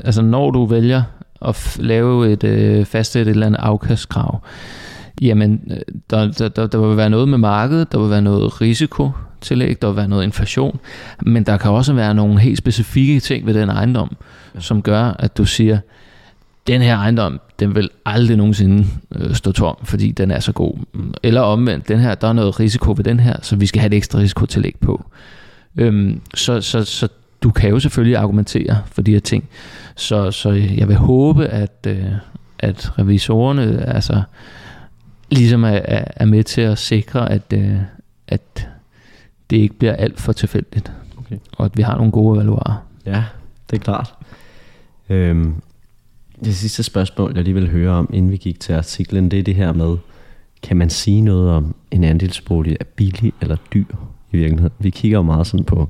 [0.03, 1.03] altså når du vælger
[1.41, 4.41] at lave et øh, fastsætte et eller andet afkastkrav,
[5.21, 5.77] jamen øh,
[6.09, 8.61] der, der, der, der vil være noget med markedet, der vil være noget
[9.45, 10.79] risikotillæg, der vil være noget inflation,
[11.21, 14.15] men der kan også være nogle helt specifikke ting ved den ejendom,
[14.59, 15.79] som gør, at du siger,
[16.67, 20.73] den her ejendom, den vil aldrig nogensinde øh, stå tom, fordi den er så god.
[21.23, 23.87] Eller omvendt, den her, der er noget risiko ved den her, så vi skal have
[23.87, 25.05] et ekstra risikotillæg på.
[25.77, 27.07] Øhm, så, så, så
[27.43, 29.49] du kan jo selvfølgelig argumentere for de her ting.
[29.95, 32.05] Så, så jeg vil håbe, at, øh,
[32.59, 34.21] at revisorerne altså,
[35.31, 37.77] ligesom er, er, er med til at sikre, at, øh,
[38.27, 38.67] at
[39.49, 40.91] det ikke bliver alt for tilfældigt.
[41.17, 41.37] Okay.
[41.57, 42.85] Og at vi har nogle gode evaluarer.
[43.05, 43.23] Ja,
[43.69, 44.13] det er klart.
[45.09, 45.53] Øhm,
[46.45, 49.43] det sidste spørgsmål, jeg lige vil høre om, inden vi gik til artiklen, det er
[49.43, 49.97] det her med,
[50.63, 53.85] kan man sige noget om, en andelsbolig er billig eller dyr
[54.31, 54.73] i virkeligheden?
[54.79, 55.89] Vi kigger jo meget sådan på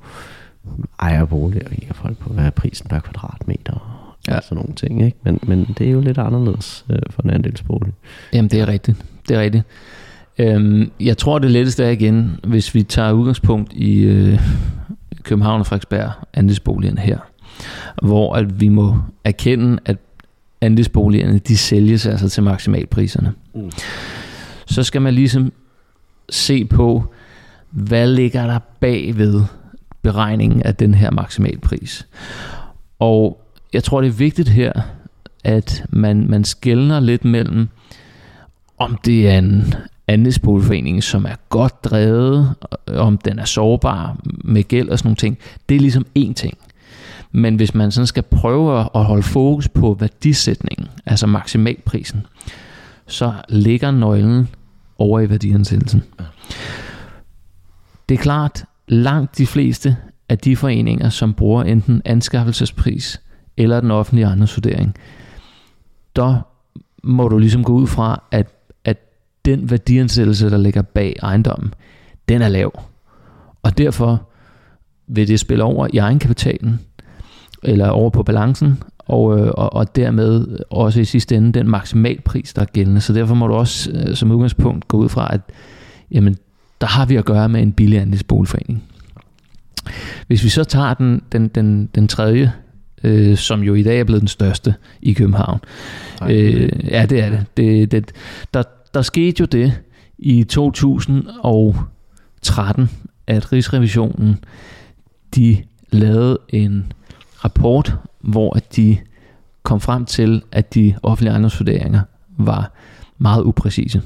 [0.99, 4.41] ejerbolig, og kigger folk på, hvad er prisen per kvadratmeter, og Ja.
[4.41, 5.17] sådan nogle ting, ikke?
[5.23, 7.93] Men, men det er jo lidt anderledes øh, for en andelsbolig.
[8.33, 9.05] Jamen, det er rigtigt.
[9.29, 9.63] Det er rigtigt.
[10.37, 14.39] Øhm, jeg tror, det letteste er igen, hvis vi tager udgangspunkt i øh,
[15.23, 17.19] København og Frederiksberg, andelsboligerne her,
[18.03, 19.97] hvor at vi må erkende, at
[20.61, 23.33] andelsboligerne, de sælges altså til maksimalpriserne.
[23.55, 23.71] Mm.
[24.65, 25.51] Så skal man ligesom
[26.29, 27.03] se på,
[27.71, 29.43] hvad ligger der bagved
[30.01, 32.07] beregningen af den her maksimalpris.
[32.99, 33.41] Og
[33.73, 34.73] jeg tror, det er vigtigt her,
[35.43, 37.67] at man, man skældner lidt mellem,
[38.77, 39.73] om det er en
[40.07, 42.55] andelsboligforening, som er godt drevet,
[42.87, 45.37] om den er sårbar med gæld og sådan nogle ting.
[45.69, 46.57] Det er ligesom én ting.
[47.31, 52.25] Men hvis man sådan skal prøve at holde fokus på værdisætningen, altså maksimalprisen,
[53.07, 54.49] så ligger nøglen
[54.97, 56.03] over i værdiansættelsen.
[58.09, 59.97] Det er klart, langt de fleste
[60.29, 63.21] af de foreninger, som bruger enten anskaffelsespris
[63.57, 64.95] eller den offentlige ejendomsvurdering,
[66.15, 66.39] der
[67.03, 68.47] må du ligesom gå ud fra, at
[69.45, 71.73] den værdiansættelse, der ligger bag ejendommen,
[72.29, 72.83] den er lav.
[73.63, 74.29] Og derfor
[75.07, 76.79] vil det spille over i egenkapitalen,
[77.63, 82.53] eller over på balancen, og, øh, og, og dermed også i sidste ende den maksimalpris,
[82.53, 83.01] der er gældende.
[83.01, 85.41] Så derfor må du også øh, som udgangspunkt gå ud fra, at
[86.11, 86.37] jamen,
[86.81, 88.83] der har vi at gøre med en billig andelsboligforening.
[90.27, 92.53] Hvis vi så tager den, den, den, den tredje,
[93.03, 95.59] øh, som jo i dag er blevet den største i København.
[96.29, 97.45] Øh, ja, det er det.
[97.57, 98.11] det, det
[98.53, 98.63] der,
[98.95, 99.81] der skete jo det
[100.17, 102.89] i 2013,
[103.27, 104.43] at Rigsrevisionen
[105.35, 106.93] de lavede en
[107.45, 108.97] rapport, hvor de
[109.63, 112.01] kom frem til, at de offentlige ejendomsvurderinger
[112.37, 112.71] var
[113.17, 114.01] meget upræcise.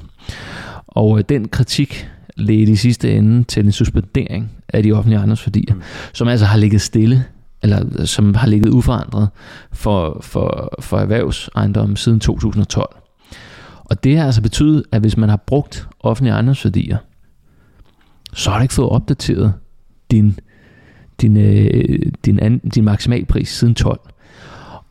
[0.86, 5.74] Og øh, den kritik ledte i sidste ende til en suspendering af de offentlige ejendomsværdier,
[5.74, 5.82] mm.
[6.12, 7.24] som altså har ligget stille,
[7.62, 9.28] eller som har ligget uforandret
[9.72, 12.99] for, for, for erhvervsejendommen siden 2012.
[13.90, 16.96] Og det har altså betydet, at hvis man har brugt offentlige ejendomsværdier,
[18.32, 19.52] så har du ikke fået opdateret
[20.10, 20.38] din,
[21.20, 24.00] din, øh, din, an, din maksimalpris siden 12.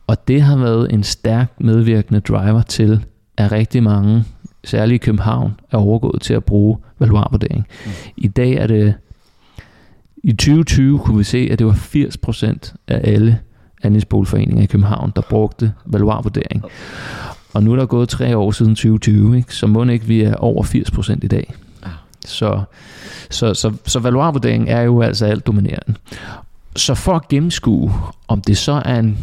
[0.06, 3.04] Og det har været en stærk medvirkende driver til,
[3.36, 4.24] at rigtig mange,
[4.64, 7.66] særligt i København, er overgået til at bruge valuarvurdering.
[7.84, 7.90] Mm.
[8.16, 8.94] I dag er det,
[10.24, 13.38] i 2020 kunne vi se, at det var 80% af alle
[13.82, 16.64] andelsboligforeninger i København, der brugte valuarvurdering.
[17.52, 19.54] Og nu er der gået tre år siden 2020, ikke?
[19.54, 21.54] så må ikke vi er over 80% i dag.
[22.24, 22.62] Så,
[23.30, 25.94] så, så, så valuarvurdering er jo altså alt dominerende.
[26.76, 27.92] Så for at gennemskue,
[28.28, 29.18] om det så er en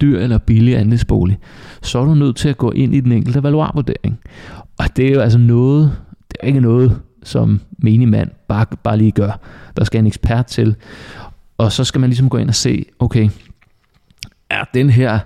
[0.00, 1.38] dyr eller billig andelsbolig,
[1.82, 4.18] så er du nødt til at gå ind i den enkelte valuarvurdering.
[4.78, 5.92] Og det er jo altså noget,
[6.28, 9.40] det er ikke noget, som menigmand bare, bare lige gør.
[9.76, 10.76] Der skal en ekspert til.
[11.58, 13.30] Og så skal man ligesom gå ind og se, okay,
[14.50, 15.18] er den her,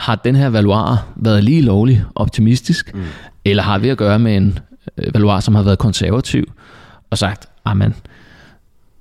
[0.00, 3.02] har den her valuar været lige lovlig optimistisk, mm.
[3.44, 4.58] eller har vi at gøre med en
[4.98, 6.52] øh, valuar, som har været konservativ,
[7.10, 7.94] og sagt, amen,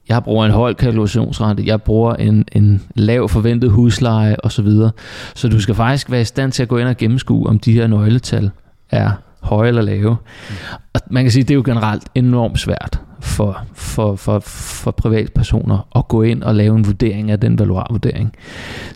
[0.10, 4.68] jeg bruger en høj kalkulationsrente, jeg bruger en, en lav forventet husleje osv.
[4.68, 4.90] Så,
[5.36, 7.74] så du skal faktisk være i stand til at gå ind og gennemskue, om de
[7.74, 8.52] her nøgletal
[8.90, 10.18] er høje eller lave.
[10.50, 10.56] Mm.
[10.94, 14.92] Og man kan sige, at det er jo generelt enormt svært for, for, for, for
[14.92, 18.34] privatpersoner at gå ind og lave en vurdering af den valuarvurdering.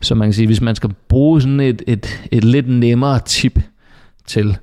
[0.01, 3.59] Så man kan sige, hvis man skal bruge sådan et, et, et lidt nemmere tip
[4.25, 4.57] til,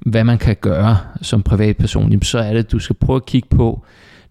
[0.00, 3.48] hvad man kan gøre som privatperson, så er det, at du skal prøve at kigge
[3.56, 3.84] på,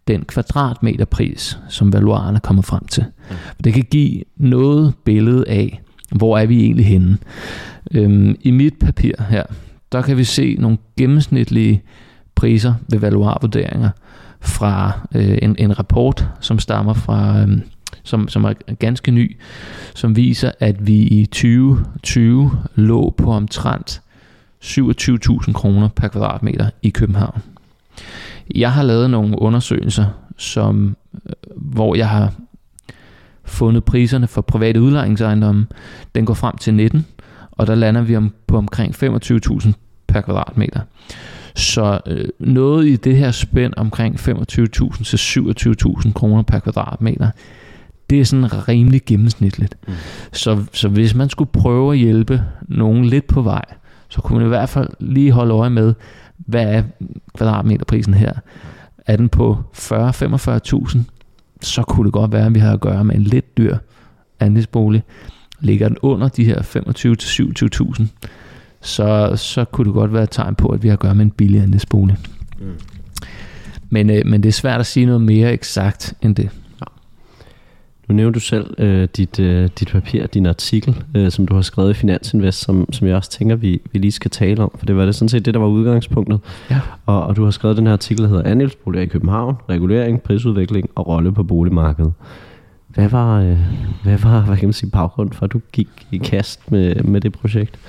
[0.08, 3.06] den kvadratmeterpris, som valuaren er kommet frem til.
[3.30, 3.36] Mm.
[3.64, 5.82] Det kan give noget billede af,
[6.16, 7.18] hvor er vi egentlig henne.
[7.92, 9.44] Øhm, I mit papir her,
[9.92, 11.84] der kan vi se nogle gennemsnitlige
[12.36, 13.90] priser ved valuarvurderinger
[14.42, 17.58] fra øh, en, en rapport, som stammer fra, øh,
[18.04, 19.38] som, som er ganske ny,
[19.96, 24.02] som viser, at vi i 2020 lå på omtrent
[24.64, 27.42] 27.000 kroner per kvadratmeter i København.
[28.56, 30.06] Jeg har lavet nogle undersøgelser,
[30.38, 32.34] som, øh, hvor jeg har
[33.44, 35.68] fundet priserne for private udlejningsejendomme.
[36.16, 37.06] Den går frem til 19,
[37.52, 39.72] og der lander vi om, på omkring 25.000
[40.08, 40.80] per kvadratmeter.
[41.58, 47.30] Så øh, noget i det her spænd omkring 25.000 til 27.000 kroner per kvadratmeter,
[48.10, 49.78] det er sådan rimelig gennemsnitligt.
[49.88, 49.94] Mm.
[50.34, 53.66] Så, så hvis man skulle prøve at hjælpe nogen lidt på vej,
[54.10, 55.94] så kunne man i hvert fald lige holde øje med,
[56.38, 56.84] hvad er
[57.38, 58.34] kvadratmeterprisen her?
[59.06, 61.00] Er den på 40-45.000,
[61.62, 63.78] så kunne det godt være, at vi har at gøre med en lidt dyr
[64.40, 65.04] andelsbolig.
[65.60, 66.62] Ligger den under de her
[68.02, 68.28] 25-27.000,
[68.88, 71.26] så, så kunne det godt være et tegn på, at vi har at gøre med
[71.26, 72.16] en billig andelsbolig.
[72.60, 72.66] Mm.
[73.90, 76.50] Men, øh, men det er svært at sige noget mere eksakt end det.
[78.08, 81.62] Nu nævner du selv øh, dit, øh, dit papir, din artikel, øh, som du har
[81.62, 84.86] skrevet i Finansinvest, som, som jeg også tænker, vi, vi lige skal tale om, for
[84.86, 86.40] det var det sådan set det, der var udgangspunktet.
[86.70, 86.80] Ja.
[87.06, 90.90] Og, og du har skrevet den her artikel, der hedder Andelsboliger i København, regulering, prisudvikling
[90.96, 92.14] og rolle på boligmarkedet.
[92.88, 93.58] Hvad var, øh,
[94.04, 97.22] hvad var hvad kan man sige, baggrund for, at du gik i kast med, med
[97.22, 97.80] det projekt?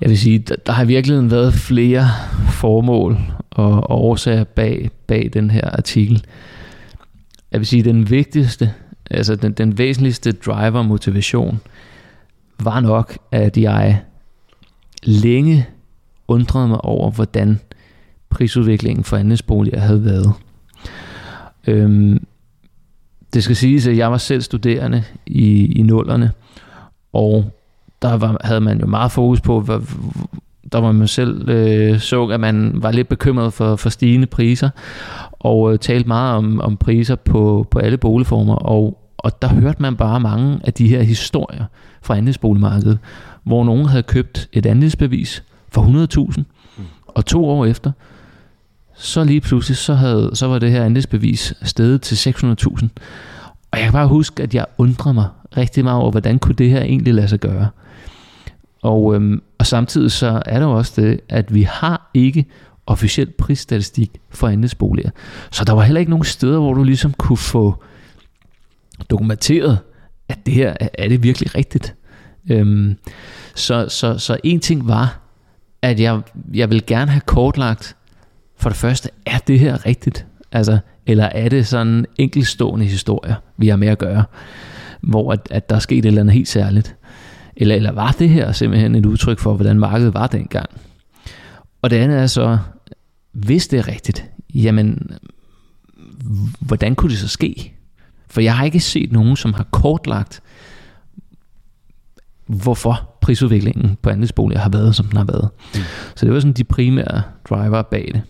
[0.00, 2.08] Jeg vil sige, der, der har i virkeligheden været flere
[2.50, 3.18] formål
[3.50, 6.24] og, og årsager bag, bag den her artikel
[7.52, 8.74] jeg vil sige, den vigtigste,
[9.10, 11.60] altså den, den væsentligste driver motivation,
[12.60, 14.02] var nok, at jeg
[15.02, 15.66] længe
[16.28, 17.60] undrede mig over, hvordan
[18.30, 20.32] prisudviklingen for andelsboliger havde været.
[21.66, 22.26] Øhm,
[23.34, 26.32] det skal siges, at jeg var selv studerende i, i nullerne,
[27.12, 27.55] og
[28.10, 29.80] der var, havde man jo meget fokus på, hvad,
[30.72, 34.70] der var man selv øh, så, at man var lidt bekymret for, for stigende priser,
[35.32, 39.82] og øh, talte meget om, om priser på, på alle boligformer, og, og der hørte
[39.82, 41.64] man bare mange af de her historier
[42.02, 42.98] fra andelsboligmarkedet,
[43.44, 45.42] hvor nogen havde købt et andelsbevis
[45.72, 45.82] for
[46.32, 46.42] 100.000,
[47.08, 47.92] og to år efter,
[48.98, 52.88] så lige pludselig, så, havde, så var det her andelsbevis steget til 600.000.
[53.70, 56.70] Og jeg kan bare huske, at jeg undrede mig rigtig meget over, hvordan kunne det
[56.70, 57.68] her egentlig lade sig gøre.
[58.82, 62.46] Og, øhm, og samtidig så er der jo også det, at vi har ikke
[62.86, 65.10] officiel prisstatistik for andelsboliger.
[65.50, 67.82] Så der var heller ikke nogen steder, hvor du ligesom kunne få
[69.10, 69.78] dokumenteret,
[70.28, 71.94] at det her er det virkelig rigtigt.
[72.50, 72.96] Øhm,
[73.54, 75.20] så, så, så en ting var,
[75.82, 76.20] at jeg,
[76.54, 77.96] jeg vil gerne have kortlagt,
[78.58, 80.26] for det første, er det her rigtigt?
[80.52, 84.24] Altså, eller er det sådan enkeltstående historier, vi har med at gøre,
[85.00, 86.96] hvor at, at der er sket et eller andet helt særligt?
[87.56, 90.70] Eller, eller var det her simpelthen et udtryk for, hvordan markedet var dengang?
[91.82, 92.58] Og det andet er så,
[93.32, 95.10] hvis det er rigtigt, jamen,
[96.60, 97.72] hvordan kunne det så ske?
[98.26, 100.42] For jeg har ikke set nogen, som har kortlagt,
[102.46, 105.48] hvorfor prisudviklingen på andelsboliger har været, som den har været.
[105.74, 105.80] Mm.
[106.16, 108.22] Så det var sådan de primære driver bag det.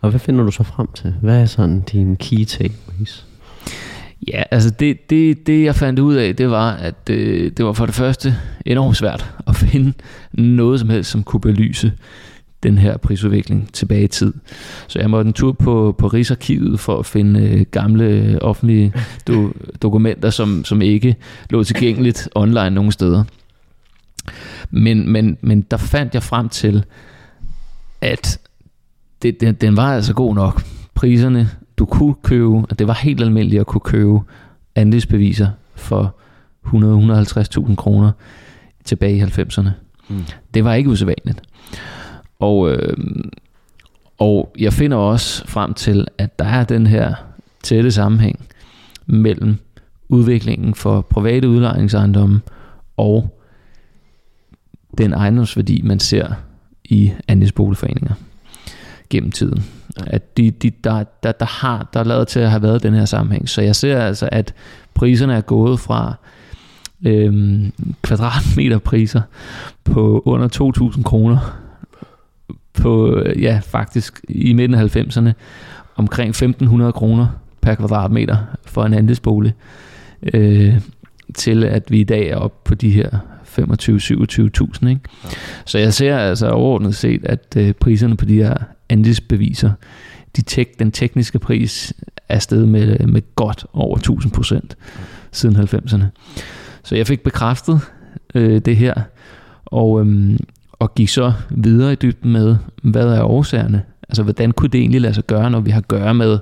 [0.00, 1.14] Og hvad finder du så frem til?
[1.22, 3.27] Hvad er sådan din key takeaways?
[4.32, 7.64] Ja, altså det, det, det jeg fandt ud af, det var, at det, øh, det
[7.64, 9.92] var for det første enormt svært at finde
[10.32, 11.92] noget som helst, som kunne belyse
[12.62, 14.32] den her prisudvikling tilbage i tid.
[14.88, 18.92] Så jeg måtte en tur på, på Rigsarkivet for at finde øh, gamle offentlige
[19.28, 19.52] do,
[19.82, 21.16] dokumenter, som, som ikke
[21.50, 23.24] lå tilgængeligt online nogen steder.
[24.70, 26.84] Men, men, men der fandt jeg frem til,
[28.00, 28.38] at
[29.22, 30.62] det, den, den var altså god nok.
[30.94, 34.20] Priserne, du kunne købe, at det var helt almindeligt at kunne købe
[34.74, 36.14] andelsbeviser for
[36.66, 38.12] 100-150.000 kroner
[38.84, 39.68] tilbage i 90'erne.
[40.08, 40.24] Mm.
[40.54, 41.42] Det var ikke usædvanligt.
[42.38, 42.96] Og, øh,
[44.18, 47.14] og jeg finder også frem til, at der er den her
[47.62, 48.46] tætte sammenhæng
[49.06, 49.56] mellem
[50.08, 52.40] udviklingen for private udlejningsejendomme
[52.96, 53.38] og
[54.98, 56.32] den ejendomsværdi, man ser
[56.84, 58.14] i andelsboligforeninger
[59.10, 59.64] gennem tiden.
[60.06, 62.94] At de, de, der, der, der, har, der er lavet til at have været den
[62.94, 63.48] her sammenhæng.
[63.48, 64.54] Så jeg ser altså, at
[64.94, 66.14] priserne er gået fra
[67.06, 67.72] øhm,
[68.02, 69.22] kvadratmeterpriser
[69.84, 70.48] på under
[70.96, 71.58] 2.000 kroner
[72.72, 75.30] på, ja, faktisk i midten af 90'erne
[75.96, 77.26] omkring 1.500 kroner
[77.60, 78.36] per kvadratmeter
[78.66, 79.54] for en andelsbolig,
[80.32, 80.80] øh,
[81.34, 83.10] til at vi i dag er oppe på de her
[83.58, 84.88] 25-27.000.
[84.88, 85.00] Ikke?
[85.24, 85.28] Ja.
[85.64, 88.54] Så jeg ser altså overordnet set, at øh, priserne på de her
[88.90, 89.72] andelsbeviser,
[90.36, 91.94] de tek, den tekniske pris
[92.28, 94.76] er steget med, med godt over 1000 procent
[95.32, 96.04] siden 90'erne.
[96.84, 97.80] Så jeg fik bekræftet
[98.34, 98.94] øh, det her,
[99.66, 100.38] og, øhm,
[100.72, 103.82] og gik så videre i dybden med, hvad er årsagerne?
[104.08, 106.38] Altså, hvordan kunne det egentlig lade sig gøre, når vi har at gøre med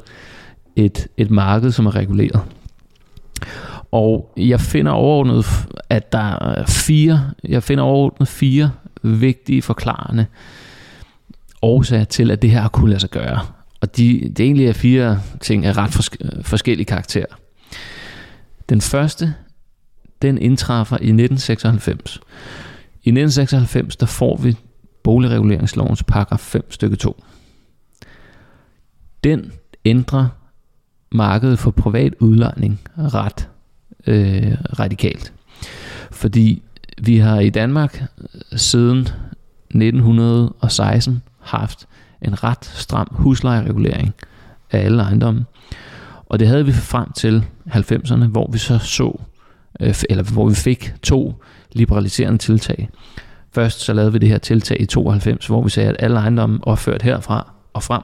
[0.76, 2.40] et, et marked, som er reguleret?
[3.92, 5.46] Og jeg finder overordnet,
[5.90, 8.70] at der er fire, jeg finder overordnet fire
[9.02, 10.26] vigtige forklarende
[11.66, 13.40] årsager til, at det her kunne lade sig gøre.
[13.80, 17.26] Og de, det egentlig er fire ting af ret fors- forskellige karakterer.
[18.68, 19.34] Den første,
[20.22, 22.20] den indtræffer i 1996.
[23.02, 24.56] I 1996, der får vi
[25.04, 27.22] boligreguleringslovens paragraf 5 stykke 2.
[29.24, 29.52] Den
[29.84, 30.28] ændrer
[31.12, 33.48] markedet for privat udlejning ret
[34.06, 35.32] øh, radikalt.
[36.10, 36.62] Fordi
[37.02, 38.02] vi har i Danmark
[38.56, 41.88] siden 1916 haft
[42.22, 44.14] en ret stram huslejeregulering
[44.70, 45.44] af alle ejendomme.
[46.26, 49.20] Og det havde vi frem til 90'erne, hvor vi så så,
[49.80, 51.42] øh, eller hvor vi fik to
[51.72, 52.88] liberaliserende tiltag.
[53.52, 56.58] Først så lavede vi det her tiltag i 92, hvor vi sagde, at alle ejendomme
[56.62, 58.02] opført herfra og frem,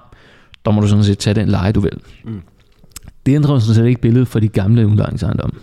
[0.64, 1.98] der må du sådan set tage den leje, du vil.
[2.24, 2.40] Mm.
[3.26, 5.60] Det ændrer sådan set ikke billedet for de gamle udlejningsejendomme.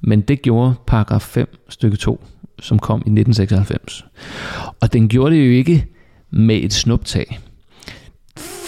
[0.00, 2.24] Men det gjorde paragraf 5 stykke 2,
[2.60, 4.04] som kom i 1996.
[4.80, 5.86] Og den gjorde det jo ikke
[6.36, 7.40] med et snuptag.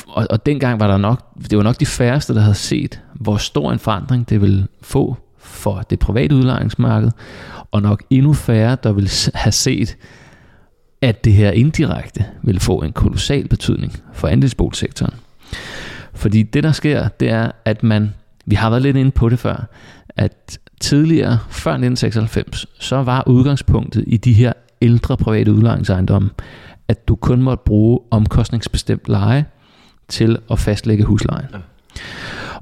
[0.08, 3.36] Og, og dengang var der nok, det var nok de færreste, der havde set, hvor
[3.36, 7.10] stor en forandring det ville få for det private udlejningsmarked,
[7.70, 9.96] og nok endnu færre, der ville have set,
[11.02, 15.14] at det her indirekte ville få en kolossal betydning for andelsboligsektoren.
[16.14, 18.14] Fordi det, der sker, det er, at man,
[18.46, 19.68] vi har været lidt inde på det før,
[20.16, 24.52] at tidligere, før 1996, så var udgangspunktet i de her
[24.82, 26.30] ældre private udlejningsejendomme,
[26.88, 29.44] at du kun måtte bruge omkostningsbestemt leje
[30.08, 31.48] til at fastlægge huslejen.
[31.52, 31.58] Ja.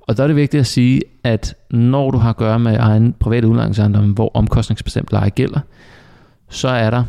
[0.00, 3.12] Og der er det vigtigt at sige, at når du har at gøre med egen
[3.12, 5.60] private udlejningsejendom, hvor omkostningsbestemt leje gælder,
[6.48, 7.04] så er der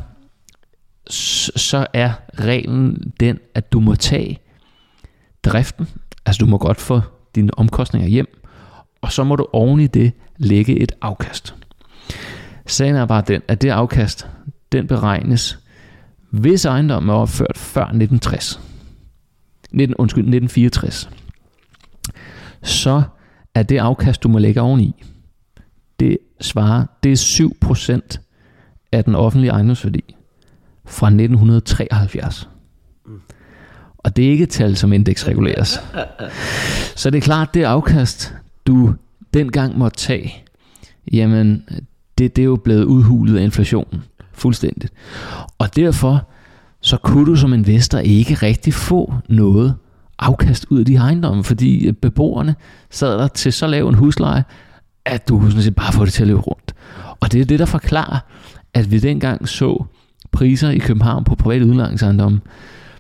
[1.09, 4.39] så er reglen den, at du må tage
[5.43, 5.88] driften,
[6.26, 7.01] altså du må godt få
[7.36, 8.41] dine omkostninger hjem,
[9.01, 11.55] og så må du oven i det lægge et afkast.
[12.66, 14.30] Sagen er bare den, at det afkast,
[14.72, 15.59] den beregnes,
[16.39, 18.59] hvis ejendommen er opført før 1960,
[19.71, 21.09] 19, undskyld, 1964,
[22.63, 23.01] så
[23.55, 25.03] er det afkast, du må lægge oveni,
[25.99, 27.49] det svarer, det er
[28.15, 30.15] 7% af den offentlige ejendomsværdi
[30.86, 32.49] fra 1973.
[33.97, 35.79] Og det er ikke et tal, som indeksreguleres.
[36.95, 38.33] Så det er klart, det afkast,
[38.67, 38.93] du
[39.33, 40.43] dengang måtte tage,
[41.11, 41.69] jamen
[42.17, 44.03] det, det er jo blevet udhulet af inflationen
[44.38, 44.93] fuldstændigt.
[45.57, 46.27] Og derfor
[46.81, 49.75] så kunne du som investor ikke rigtig få noget
[50.19, 52.55] afkast ud af de ejendomme, fordi øh, beboerne
[52.89, 54.43] sad der til så lav en husleje,
[55.05, 56.75] at du sådan set bare få det til at løbe rundt.
[57.19, 58.19] Og det er det, der forklarer,
[58.73, 59.83] at vi dengang så
[60.31, 62.41] priser i København på private udlejningsejendomme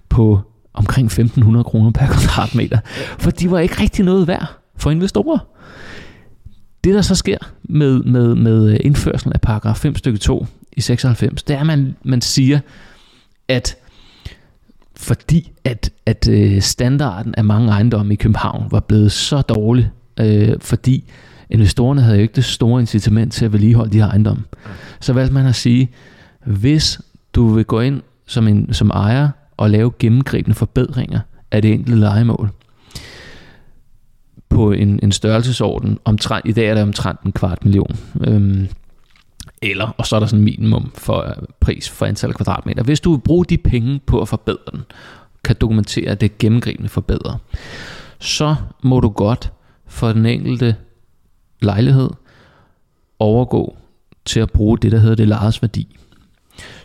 [0.09, 0.39] på
[0.73, 2.79] omkring 1.500 kroner per kvadratmeter.
[3.19, 5.37] For de var ikke rigtig noget værd for investorer.
[6.83, 10.45] Det der så sker med, med, med øh, indførselen af paragraf 5 stykke 2
[10.75, 12.59] i 96, det er, at man, man siger,
[13.47, 13.77] at
[14.97, 20.53] fordi at, at øh, standarden af mange ejendomme i København var blevet så dårlig, øh,
[20.61, 21.11] fordi
[21.49, 24.43] investorerne havde jo ikke det store incitament til at vedligeholde de her ejendomme.
[24.99, 25.89] Så valgte man at sige,
[26.45, 26.99] hvis
[27.33, 31.19] du vil gå ind som, en, som ejer og lave gennemgribende forbedringer
[31.51, 32.49] af det enkelte legemål,
[34.49, 37.97] på en, en størrelsesorden, omtrent, i dag er det omtrent en kvart million.
[38.27, 38.67] Øhm,
[39.71, 42.83] eller, og så er der sådan minimum for øh, pris for antal kvadratmeter.
[42.83, 44.83] Hvis du vil bruge de penge på at forbedre den,
[45.43, 47.37] kan dokumentere, at det er gennemgribende forbedret,
[48.19, 49.53] så må du godt
[49.87, 50.75] for den enkelte
[51.61, 52.09] lejlighed
[53.19, 53.77] overgå
[54.25, 55.97] til at bruge det, der hedder det lejes værdi.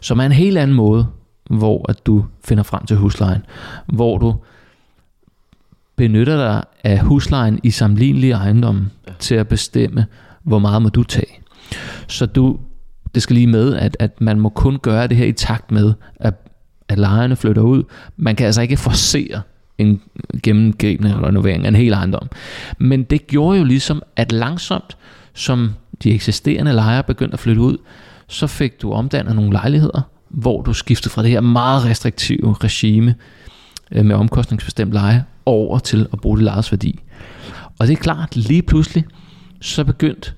[0.00, 1.06] Som er en helt anden måde,
[1.50, 3.42] hvor at du finder frem til huslejen.
[3.86, 4.34] Hvor du
[5.96, 10.06] benytter dig af huslejen i sammenlignelige ejendomme til at bestemme,
[10.42, 11.40] hvor meget må du tage.
[12.08, 12.58] Så du,
[13.14, 15.92] det skal lige med, at, at man må kun gøre det her i takt med,
[16.20, 16.34] at,
[16.88, 17.82] at lejerne flytter ud.
[18.16, 19.42] Man kan altså ikke forcere
[19.78, 20.00] en
[20.42, 22.28] gennemgribende renovering af en hel ejendom.
[22.78, 24.96] Men det gjorde jo ligesom, at langsomt,
[25.34, 25.70] som
[26.02, 27.76] de eksisterende lejere begyndte at flytte ud,
[28.28, 33.14] så fik du omdannet nogle lejligheder, hvor du skiftede fra det her meget restriktive regime
[33.92, 37.00] øh, med omkostningsbestemt leje over til at bruge det lejes værdi.
[37.78, 39.04] Og det er klart, lige pludselig,
[39.60, 40.32] så begyndte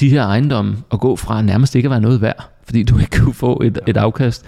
[0.00, 3.18] de her ejendomme at gå fra nærmest ikke at være noget værd, fordi du ikke
[3.18, 4.44] kunne få et, et afkast,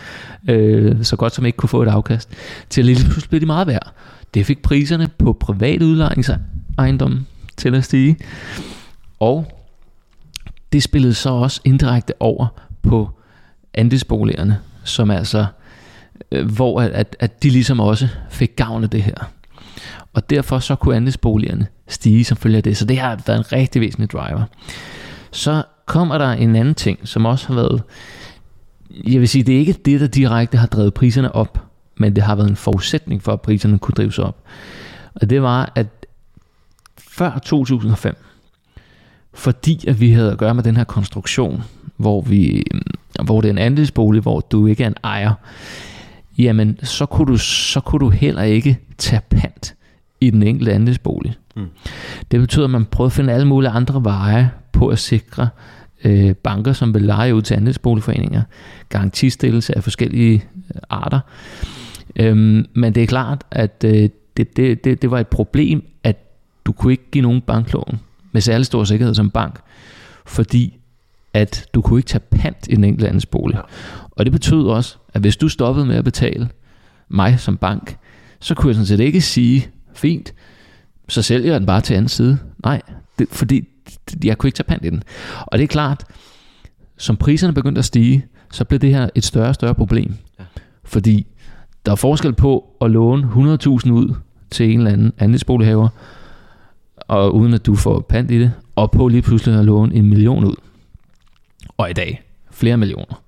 [0.48, 2.28] øh, så godt som ikke kunne få et afkast,
[2.70, 3.92] til at lige pludselig blev de meget værd.
[4.34, 7.26] Det fik priserne på private udlejningsejendomme
[7.56, 8.16] til at stige,
[9.20, 9.58] og
[10.72, 12.46] det spillede så også indirekte over
[12.82, 13.10] på
[13.74, 15.46] andelsboligerne, som altså,
[16.32, 19.30] øh, hvor at, at de ligesom også fik gavn af det her.
[20.12, 22.76] Og derfor så kunne andelsboligerne stige som følge af det.
[22.76, 24.42] Så det har været en rigtig væsentlig driver.
[25.30, 27.82] Så kommer der en anden ting, som også har været,
[28.90, 31.64] jeg vil sige, det er ikke det, der direkte har drevet priserne op,
[31.96, 34.42] men det har været en forudsætning for, at priserne kunne drives op.
[35.14, 35.86] Og det var, at
[36.98, 38.16] før 2005,
[39.34, 41.62] fordi at vi havde at gøre med den her konstruktion,
[41.96, 42.64] hvor, vi,
[43.24, 45.32] hvor det er en andelsbolig, hvor du ikke er en ejer,
[46.38, 49.74] jamen så kunne du, så kunne du heller ikke tage pant
[50.20, 51.34] i den enkelte andelsbolig.
[51.56, 51.66] Mm.
[52.30, 55.48] Det betyder, at man prøvede at finde alle mulige andre veje på at sikre
[56.04, 58.42] øh, banker, som vil lege ud til andelsboligforeninger,
[58.88, 61.20] garantistillelse af forskellige øh, arter.
[62.16, 66.16] Øhm, men det er klart, at øh, det, det, det, det var et problem, at
[66.64, 68.00] du kunne ikke give nogen banklån
[68.32, 69.60] med særlig stor sikkerhed som bank,
[70.26, 70.78] fordi
[71.34, 73.56] at du kunne ikke tage pant i den enkelte andelsbolig.
[73.56, 73.62] Ja.
[74.10, 76.48] Og det betød også, at hvis du stoppede med at betale
[77.08, 77.96] mig som bank,
[78.40, 80.34] så kunne jeg sådan set ikke sige, fint,
[81.08, 82.38] så sælger jeg den bare til anden side.
[82.64, 82.82] Nej,
[83.18, 83.68] det, fordi
[84.24, 85.02] jeg kunne ikke tage pant i den.
[85.46, 86.04] Og det er klart,
[86.96, 90.14] som priserne begyndte at stige, så blev det her et større og større problem.
[90.38, 90.44] Ja.
[90.84, 91.26] Fordi
[91.86, 94.14] der er forskel på at låne 100.000 ud
[94.50, 95.88] til en eller anden andelsbolighaver,
[96.96, 100.08] og uden at du får pant i det, og på lige pludselig at låne en
[100.08, 100.54] million ud.
[101.76, 103.22] Og i dag flere millioner.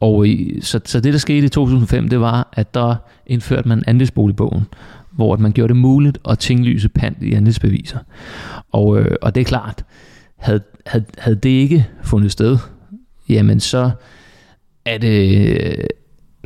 [0.00, 2.94] Og i, så, så det, der skete i 2005, det var, at der
[3.26, 4.62] indførte man andelsboligbogen,
[5.10, 7.98] hvor man gjorde det muligt at tinglyse pant i andelsbeviser.
[8.72, 9.84] Og, øh, og det er klart,
[10.36, 12.58] havde, havde, havde det ikke fundet sted,
[13.28, 13.90] jamen så
[14.84, 15.86] er det,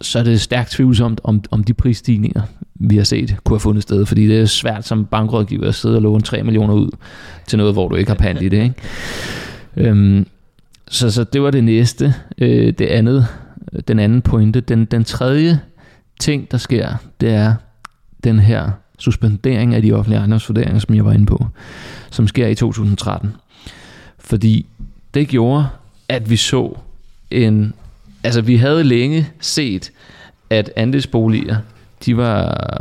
[0.02, 2.42] så er det stærkt tvivlsomt, om, om de prisstigninger,
[2.74, 4.07] vi har set, kunne have fundet sted.
[4.07, 6.90] Fordi det er svært som bankrådgiver at sidde og låne 3 millioner ud
[7.46, 8.62] til noget, hvor du ikke har pant i det.
[8.62, 9.90] Ikke?
[9.90, 10.26] Øhm,
[10.88, 12.14] så, så det var det næste.
[12.38, 13.26] Øh, det andet,
[13.89, 14.61] den anden pointe.
[14.61, 15.61] Den, den tredje
[16.21, 17.55] ting, der sker, det er
[18.25, 21.47] den her suspendering af de offentlige ejendomsvurderinger, som jeg var inde på,
[22.11, 23.35] som sker i 2013.
[24.19, 24.67] Fordi
[25.15, 25.69] det gjorde,
[26.09, 26.77] at vi så
[27.31, 27.75] en...
[28.25, 29.93] Altså, vi havde længe set,
[30.51, 31.57] at andelsboliger,
[32.05, 32.81] de var,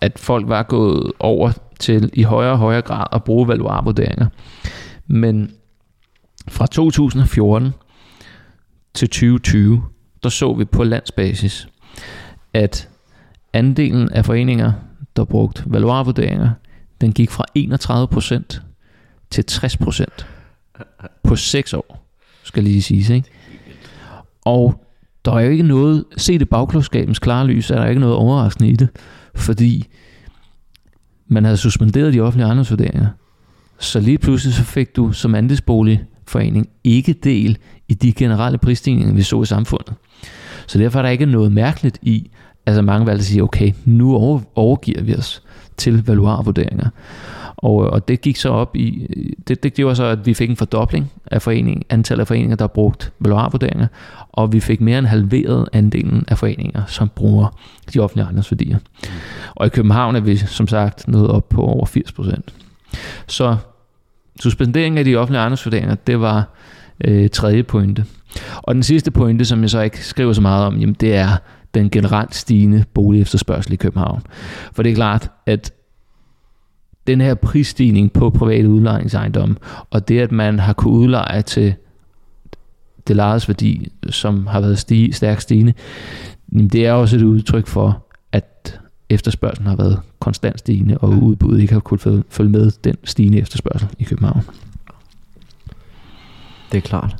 [0.00, 4.26] at folk var gået over til i højere og højere grad at bruge valuarvurderinger.
[5.06, 5.50] Men
[6.48, 7.70] fra 2014
[8.94, 9.82] til 2020,
[10.22, 11.68] der så vi på landsbasis,
[12.54, 12.88] at
[13.52, 14.72] andelen af foreninger,
[15.16, 16.50] der brugte valuarvurderinger,
[17.00, 18.60] den gik fra 31%
[19.30, 20.24] til 60%
[21.24, 22.08] på 6 år,
[22.42, 23.30] skal lige sige, ikke?
[24.44, 24.84] Og
[25.24, 28.70] der er jo ikke noget, se det bagklodskabens klare lys, er der ikke noget overraskende
[28.70, 28.88] i det,
[29.34, 29.86] fordi
[31.26, 33.06] man havde suspenderet de offentlige ejendomsvurderinger.
[33.78, 37.58] Så lige pludselig så fik du som andelsboligforening ikke del
[37.88, 39.94] i de generelle prisstigninger, vi så i samfundet.
[40.68, 42.30] Så derfor er der ikke noget mærkeligt i,
[42.66, 44.14] altså mange valgte at sige, okay, nu
[44.54, 45.42] overgiver vi os
[45.76, 46.88] til valuarvurderinger.
[47.56, 49.06] Og, øh, og det gik så op i,
[49.48, 52.66] det, det gjorde så, at vi fik en fordobling af forening, antallet af foreninger, der
[52.66, 53.86] brugt valuarvurderinger,
[54.32, 57.58] og vi fik mere end halveret andelen af foreninger, som bruger
[57.94, 58.78] de offentlige ejendomsværdier.
[59.54, 62.54] Og i København er vi som sagt nået op på over 80 procent.
[63.26, 63.56] Så
[64.40, 66.48] suspenderingen af de offentlige ejendomsvurderinger, det var
[67.04, 68.04] øh, tredje pointe.
[68.62, 71.36] Og den sidste pointe, som jeg så ikke skriver så meget om, jamen det er
[71.74, 74.22] den generelt stigende bolig efterspørgsel i København.
[74.72, 75.72] For det er klart, at
[77.06, 79.56] den her prisstigning på private udlejningsejendomme,
[79.90, 81.74] og det, at man har kunnet udleje til
[83.08, 85.72] det lejedes værdi, som har været stige, stærkt stigende,
[86.52, 91.72] det er også et udtryk for, at efterspørgselen har været konstant stigende, og udbuddet ikke
[91.72, 94.42] har kunnet følge med den stigende efterspørgsel i København.
[96.72, 97.16] Det er klart.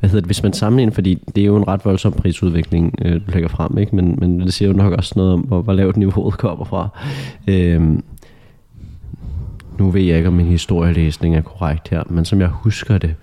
[0.00, 3.14] Hvad hedder det, hvis man sammenligner, fordi det er jo en ret voldsom prisudvikling, øh,
[3.14, 3.96] du lægger frem, ikke?
[3.96, 6.88] Men, men det siger jo nok også noget om, hvor, hvor lavt niveauet kommer fra.
[7.48, 7.82] Øh,
[9.78, 13.14] nu ved jeg ikke, om min historielæsning er korrekt her, men som jeg husker det,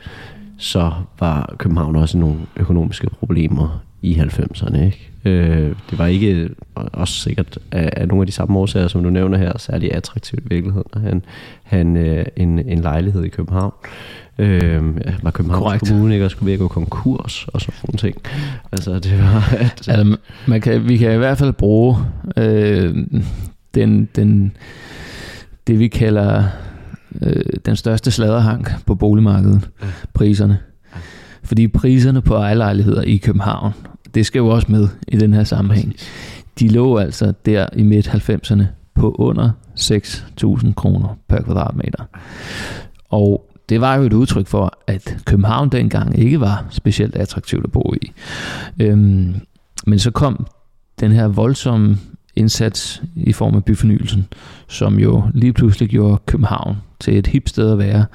[0.57, 4.83] så var København også nogle økonomiske problemer i 90'erne.
[4.83, 5.09] Ikke?
[5.25, 9.09] Øh, det var ikke også sikkert af, af nogle af de samme årsager, som du
[9.09, 11.21] nævner her, særlig attraktivt i virkeligheden, at han,
[11.63, 13.73] han øh, en, en lejlighed i København.
[14.39, 14.83] Øh,
[15.23, 15.87] var Københavns Correct.
[15.87, 18.17] Kommune ikke og skulle ved at gå konkurs og sådan nogle ting.
[18.71, 19.53] Altså, det var...
[19.59, 21.97] At, altså, man kan, vi kan i hvert fald bruge
[22.37, 22.95] øh,
[23.75, 24.51] den, den
[25.67, 26.43] det, vi kalder
[27.21, 29.69] øh, den største sladerhang på boligmarkedet,
[30.13, 30.57] priserne.
[31.43, 33.73] Fordi priserne på ejerlejligheder i København,
[34.17, 35.95] det skal jo også med i den her sammenhæng.
[36.59, 38.63] De lå altså der i midt-90'erne
[38.95, 42.03] på under 6.000 kroner per kvadratmeter.
[43.09, 47.71] Og det var jo et udtryk for, at København dengang ikke var specielt attraktivt at
[47.71, 48.11] bo i.
[48.81, 49.35] Øhm,
[49.87, 50.47] men så kom
[50.99, 51.97] den her voldsomme
[52.35, 54.27] indsats i form af byfornyelsen,
[54.67, 58.05] som jo lige pludselig gjorde København til et hip sted at være,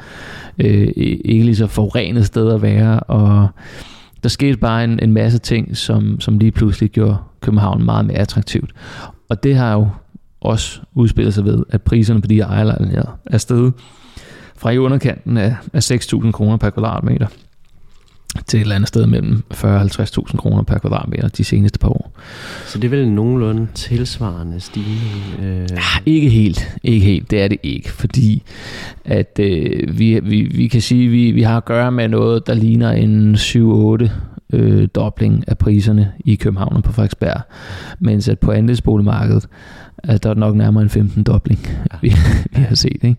[0.59, 3.49] øh, ikke lige så forurenet sted at være, og
[4.23, 8.19] der skete bare en, en masse ting, som, som lige pludselig gjorde København meget mere
[8.19, 8.71] attraktivt.
[9.29, 9.89] Og det har jo
[10.41, 13.73] også udspillet sig ved, at priserne på de her ejerlejligheder er steget
[14.57, 17.27] fra i underkanten af, af 6.000 kroner per kvadratmeter
[18.47, 21.89] til et eller andet sted mellem 40 og 50.000 kroner per kvadratmeter de seneste par
[21.89, 22.13] år.
[22.67, 25.41] Så det er vel nogenlunde tilsvarende stigning?
[25.43, 25.69] Øh...
[25.71, 26.77] Ja, ikke helt.
[26.83, 27.31] Ikke helt.
[27.31, 28.43] Det er det ikke, fordi
[29.05, 32.47] at øh, vi, vi, vi kan sige, at vi, vi har at gøre med noget,
[32.47, 34.11] der ligner en 7-8
[34.53, 37.41] øh, dobling af priserne i København og på Frederiksberg,
[37.99, 39.49] mens at på andelsboligmarkedet,
[39.99, 41.61] at der er nok nærmere en 15 dobling,
[41.93, 41.99] ja.
[42.03, 42.15] vi,
[42.57, 43.05] vi har set.
[43.05, 43.17] Ikke?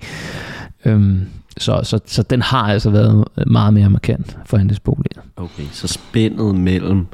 [0.85, 1.21] Øhm,
[1.57, 5.21] så, så, så den har altså været meget mere markant for andelsboliger.
[5.37, 7.07] Okay, så spændet mellem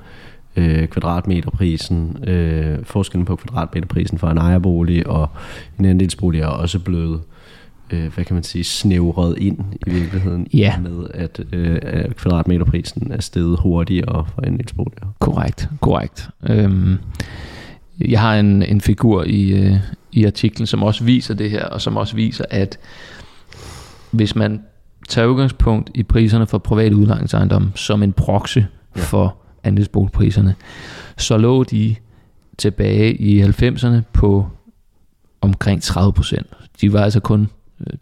[0.56, 5.30] øh, kvadratmeterprisen, øh, forskellen på kvadratmeterprisen for en ejerbolig og
[5.80, 7.22] en andelsbolig er også blevet
[7.90, 10.78] øh, hvad kan man sige, snævret ind i virkeligheden ja.
[10.78, 15.16] med, at øh, kvadratmeterprisen er steget hurtigere for andelsboliger.
[15.20, 16.30] Korrekt, korrekt.
[16.50, 16.98] Øhm,
[18.00, 19.76] jeg har en, en figur i, øh,
[20.12, 22.80] i artiklen, som også viser det her, og som også viser, at
[24.12, 24.62] hvis man
[25.10, 28.66] tager udgangspunkt i priserne for private udlejningsejendomme som en proxy ja.
[28.95, 30.55] for andelsboligpriserne,
[31.18, 31.95] så lå de
[32.57, 34.47] tilbage i 90'erne på
[35.41, 36.47] omkring 30 procent.
[36.82, 37.49] De var altså kun,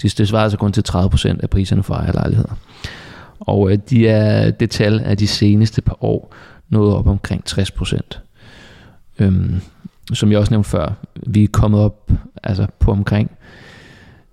[0.01, 2.53] de, det svarer altså kun til 30 procent af priserne for ejerlejligheder.
[3.39, 6.33] Og øh, de er, det tal er de seneste par år
[6.69, 8.21] nået op omkring 60 procent.
[9.19, 9.61] Øhm,
[10.13, 10.93] som jeg også nævnte før,
[11.27, 12.11] vi er kommet op
[12.43, 13.31] altså på omkring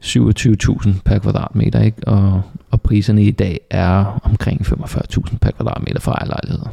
[0.04, 2.08] 27.000 per kvadratmeter, ikke?
[2.08, 6.68] Og, og priserne i dag er omkring 45.000 per kvadratmeter for ejerlejligheder.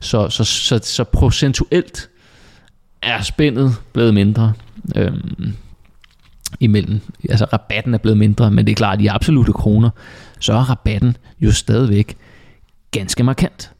[0.00, 2.08] Så, så, så, så procentuelt
[3.02, 4.52] er spændet blevet mindre
[4.96, 5.52] øhm,
[6.60, 7.00] imellem.
[7.30, 9.90] Altså rabatten er blevet mindre, men det er klart, at i absolute kroner,
[10.40, 12.16] så er rabatten jo stadigvæk
[12.90, 13.72] ganske markant.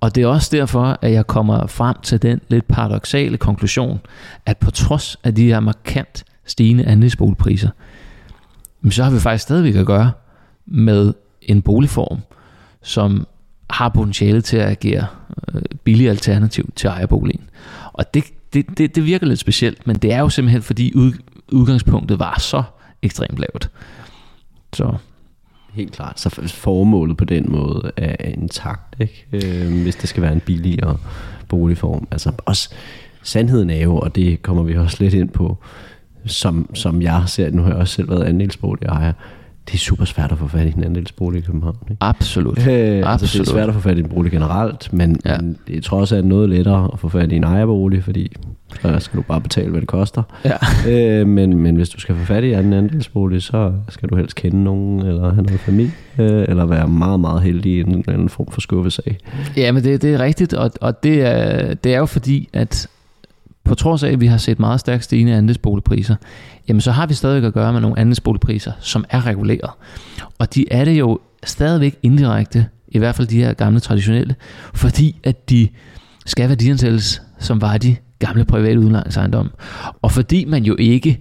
[0.00, 4.00] Og det er også derfor, at jeg kommer frem til den lidt paradoxale konklusion,
[4.46, 7.68] at på trods af de her markant stigende andelsboligpriser,
[8.90, 10.12] så har vi faktisk stadigvæk at gøre
[10.66, 12.18] med en boligform,
[12.82, 13.26] som
[13.70, 15.06] har potentiale til at agere
[15.54, 17.50] øh, billig alternativ til ejerboligen.
[17.92, 21.12] Og det, det, det, det virker lidt specielt, men det er jo simpelthen fordi ud,
[21.52, 22.62] udgangspunktet var så
[23.02, 23.70] ekstremt lavt.
[24.72, 24.96] Så
[25.72, 26.20] Helt klart.
[26.20, 29.26] Så formålet på den måde er intakt, ikke?
[29.32, 30.96] Øh, hvis det skal være en billigere
[31.48, 32.08] boligform.
[32.10, 32.70] Altså også,
[33.22, 35.58] sandheden er jo, og det kommer vi også lidt ind på,
[36.26, 39.12] som, som jeg ser, nu har jeg også selv været andelsboligejer,
[39.68, 41.76] det er super svært at få fat i en andelsbolig i København.
[41.90, 41.96] Ikke?
[42.00, 42.58] Absolut.
[42.58, 43.06] Øh, Absolut.
[43.06, 45.38] Altså, det er svært at få fat i en bolig generelt, men, Ja.
[45.68, 48.32] det tror også er noget lettere at få fat i en ejerbolig, fordi
[48.82, 50.22] så skal du bare betale, hvad det koster.
[50.44, 50.52] Ja.
[51.20, 54.34] Øh, men, men hvis du skal få fat i en andelsbolig, så skal du helst
[54.36, 58.12] kende nogen, eller have noget familie, øh, eller være meget, meget heldig i en eller
[58.12, 59.18] anden form for skuffesag.
[59.56, 62.88] Ja, men det, det er rigtigt, og, og det, er, det er jo fordi, at
[63.70, 66.16] på trods af, at vi har set meget stærkt stigende andelsboligpriser,
[66.68, 69.70] jamen så har vi stadigvæk at gøre med nogle andelsboligpriser, som er reguleret.
[70.38, 74.34] Og de er det jo stadigvæk indirekte, i hvert fald de her gamle traditionelle,
[74.74, 75.68] fordi at de
[76.26, 79.50] skal værdiansættes, som var de gamle private udlejningsejendomme.
[80.02, 81.20] Og fordi man jo ikke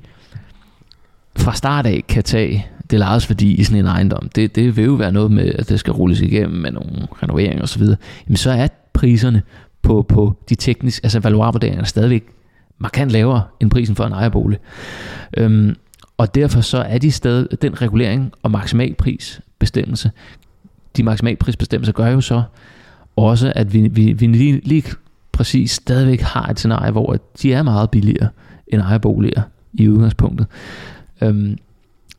[1.37, 4.85] fra start af kan tage det lejes værdi i sådan en ejendom, det, det vil
[4.85, 7.83] jo være noget med, at det skal rulles igennem med nogle renoveringer osv.,
[8.27, 9.41] jamen så er priserne
[9.81, 12.23] på, på de tekniske, altså valuarvurderingerne stadigvæk
[12.79, 14.59] markant lavere end prisen for en ejerbolig.
[15.37, 15.75] Øhm,
[16.17, 20.11] og derfor så er de stadig, den regulering og maksimalprisbestemmelse,
[20.97, 22.43] de maksimalprisbestemmelser gør jo så
[23.15, 24.83] også, at vi, vi, vi lige, lige
[25.31, 28.29] præcis stadigvæk har et scenarie, hvor de er meget billigere
[28.67, 29.41] end ejerboliger
[29.73, 30.47] i udgangspunktet.
[31.21, 31.57] Øhm,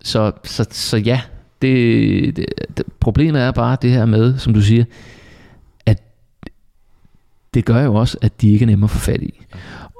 [0.02, 1.20] så, så, så ja,
[1.62, 2.46] det, det,
[2.76, 4.84] det, problemet er bare det her med, som du siger,
[5.86, 6.02] at
[7.54, 9.44] det gør jo også, at de ikke er nemme at få fat i.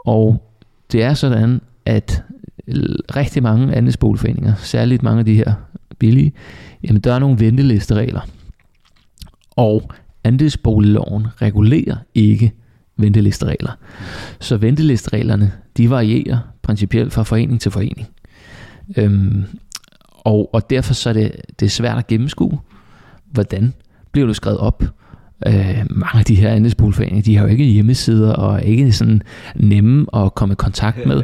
[0.07, 0.50] Og
[0.93, 2.23] det er sådan, at
[3.17, 5.55] rigtig mange andelsboligforeninger, særligt mange af de her
[5.99, 6.33] billige,
[6.83, 8.21] jamen der er nogle ventelisteregler.
[9.51, 9.93] Og
[10.25, 12.53] andelsboligloven regulerer ikke
[12.97, 13.73] ventelisteregler.
[14.41, 18.09] Så ventelistereglerne, de varierer principielt fra forening til forening.
[18.97, 19.45] Øhm,
[20.11, 22.59] og, og derfor så er det, det er svært at gennemskue,
[23.31, 23.75] hvordan
[24.13, 24.83] bliver du skrevet op.
[25.47, 29.23] Øh, mange af de her andelsboligforeninger, de har jo ikke hjemmesider og er ikke sådan
[29.57, 31.23] nemme at komme i kontakt med.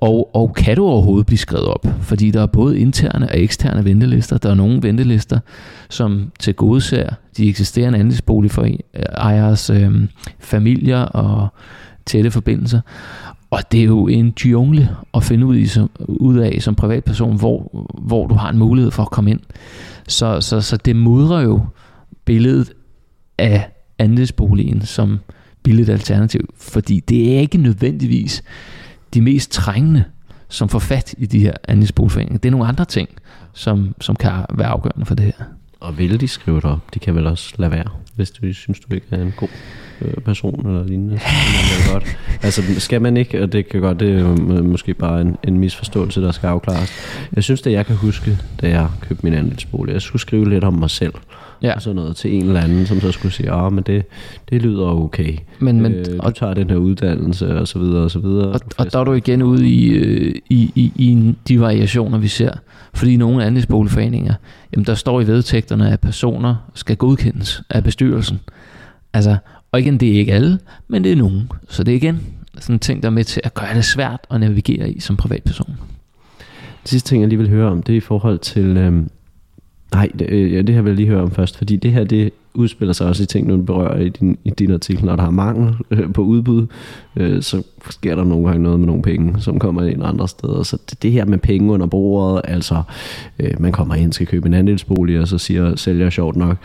[0.00, 1.86] Og, og kan du overhovedet blive skrevet op?
[2.00, 4.38] Fordi der er både interne og eksterne ventelister.
[4.38, 5.38] Der er nogle ventelister,
[5.90, 9.92] som til gode ser de eksisterende andelsboligejers øh,
[10.40, 11.48] familier og
[12.06, 12.80] tætte forbindelser.
[13.50, 17.36] Og det er jo en jungle at finde ud, i, som, ud af som privatperson,
[17.36, 19.40] hvor, hvor du har en mulighed for at komme ind.
[20.08, 21.60] Så, så, så det mudrer jo
[22.24, 22.72] billedet
[23.38, 25.18] af andelsboligen som
[25.62, 28.42] billigt alternativ, fordi det er ikke nødvendigvis
[29.14, 30.04] de mest trængende,
[30.48, 32.38] som får fat i de her andelsboligforeninger.
[32.38, 33.08] Det er nogle andre ting,
[33.52, 35.44] som, som kan være afgørende for det her.
[35.80, 36.94] Og vil de skrive det op?
[36.94, 39.48] De kan vel også lade være, hvis du synes, du ikke er en god
[40.00, 41.18] øh, person eller lignende.
[41.18, 42.18] Så godt.
[42.42, 46.22] Altså skal man ikke, og det kan godt, det er måske bare en, en misforståelse,
[46.22, 46.92] der skal afklares.
[47.36, 50.64] Jeg synes, det jeg kan huske, da jeg købte min andelsbolig, jeg skulle skrive lidt
[50.64, 51.12] om mig selv.
[51.62, 51.74] Ja.
[51.74, 54.04] Og sådan noget til en eller anden, som så skulle sige, ah, men det,
[54.50, 55.36] det lyder okay.
[55.58, 58.48] Men, men, øh, du og, tager den her uddannelse, og så videre, og så videre.
[58.48, 62.28] og, og der er du igen ude i, øh, i, i, i de variationer, vi
[62.28, 62.52] ser.
[62.94, 64.34] Fordi nogle andelsboligforeninger,
[64.72, 68.40] jamen der står i vedtægterne, at personer skal godkendes af bestyrelsen.
[69.12, 69.36] Altså,
[69.72, 71.50] og igen, det er ikke alle, men det er nogen.
[71.68, 72.20] Så det er igen
[72.60, 75.16] sådan en ting, der er med til at gøre det svært at navigere i som
[75.16, 75.76] privatperson.
[76.82, 78.76] Det sidste ting, jeg lige vil høre om, det er i forhold til...
[78.76, 79.10] Øhm,
[79.92, 82.04] nej, det, øh, ja, det her vil jeg lige høre om først, fordi det her,
[82.04, 85.04] det udspiller sig også i ting, du berører i din, i din artikel.
[85.04, 86.66] Når der er mangel øh, på udbud,
[87.16, 90.62] øh, så sker der nogle gange noget med nogle penge, som kommer ind andre steder.
[90.62, 92.82] Så det, det her med penge under bordet, altså
[93.38, 96.56] øh, man kommer ind, skal købe en andelsbolig, og så siger sælger sjovt nok,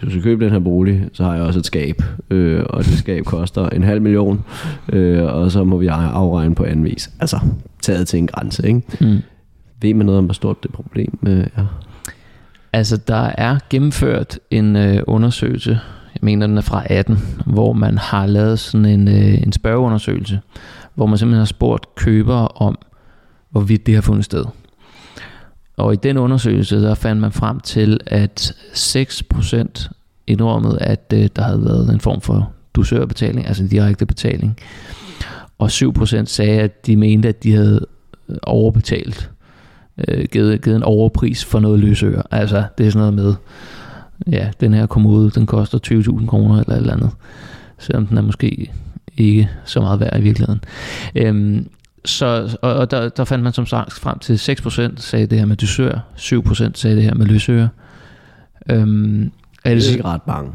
[0.00, 2.84] hvis du skal købe den her bolig, så har jeg også et skab, øh, og
[2.84, 4.44] det skab koster en halv million,
[4.92, 7.10] øh, og så må vi afregne på anden vis.
[7.20, 7.38] Altså,
[7.82, 8.82] taget til en grænse, ikke?
[9.00, 9.16] Mm.
[9.82, 11.85] Ved man noget om, hvor stort det problem øh, er?
[12.76, 15.70] Altså, der er gennemført en øh, undersøgelse,
[16.14, 20.40] jeg mener, den er fra 18, hvor man har lavet sådan en, øh, en spørgeundersøgelse,
[20.94, 22.78] hvor man simpelthen har spurgt købere om,
[23.50, 24.44] hvorvidt det har fundet sted.
[25.76, 29.90] Og i den undersøgelse, der fandt man frem til, at 6%
[30.26, 34.58] indrømmede, at øh, der havde været en form for dusørbetaling, altså en direkte betaling.
[35.58, 37.86] Og 7% sagde, at de mente, at de havde
[38.28, 39.30] øh, overbetalt
[40.08, 42.22] øh, givet, givet en overpris for noget løsøre.
[42.30, 43.34] Altså, det er sådan noget med,
[44.32, 45.78] ja, den her kommode, den koster
[46.20, 47.10] 20.000 kroner eller et eller andet.
[47.78, 48.70] Selvom den er måske
[49.16, 50.60] ikke så meget værd i virkeligheden.
[51.14, 51.68] Øhm,
[52.04, 55.46] så, og, og der, der fandt man som sagt frem til 6% sagde det her
[55.46, 57.68] med dusør, 7% sagde det her med løsøre.
[58.70, 59.22] Øhm,
[59.64, 60.52] er Det det, er ikke ret mange.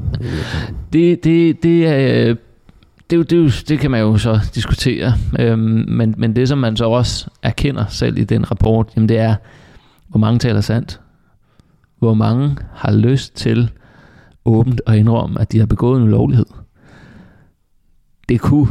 [0.93, 2.35] det, det, det, er,
[3.11, 6.35] det, er jo- det, er jo- det kan man jo så diskutere, øhm, men, men
[6.35, 9.35] det som man så også erkender selv i den rapport, jamen det er,
[10.07, 10.99] hvor mange taler sandt,
[11.99, 13.71] hvor mange har lyst til
[14.45, 16.45] åbent at indrømme, at de har begået en ulovlighed.
[18.29, 18.67] Det kunne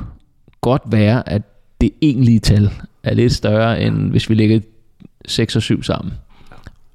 [0.61, 1.43] godt være, at
[1.81, 2.71] det egentlige tal
[3.03, 4.61] er lidt større, end hvis vi lægger
[5.27, 6.15] 6 og 7 sammen.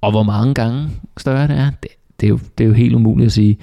[0.01, 2.95] Og hvor mange gange større det er, det, det, er, jo, det er jo helt
[2.95, 3.57] umuligt at sige.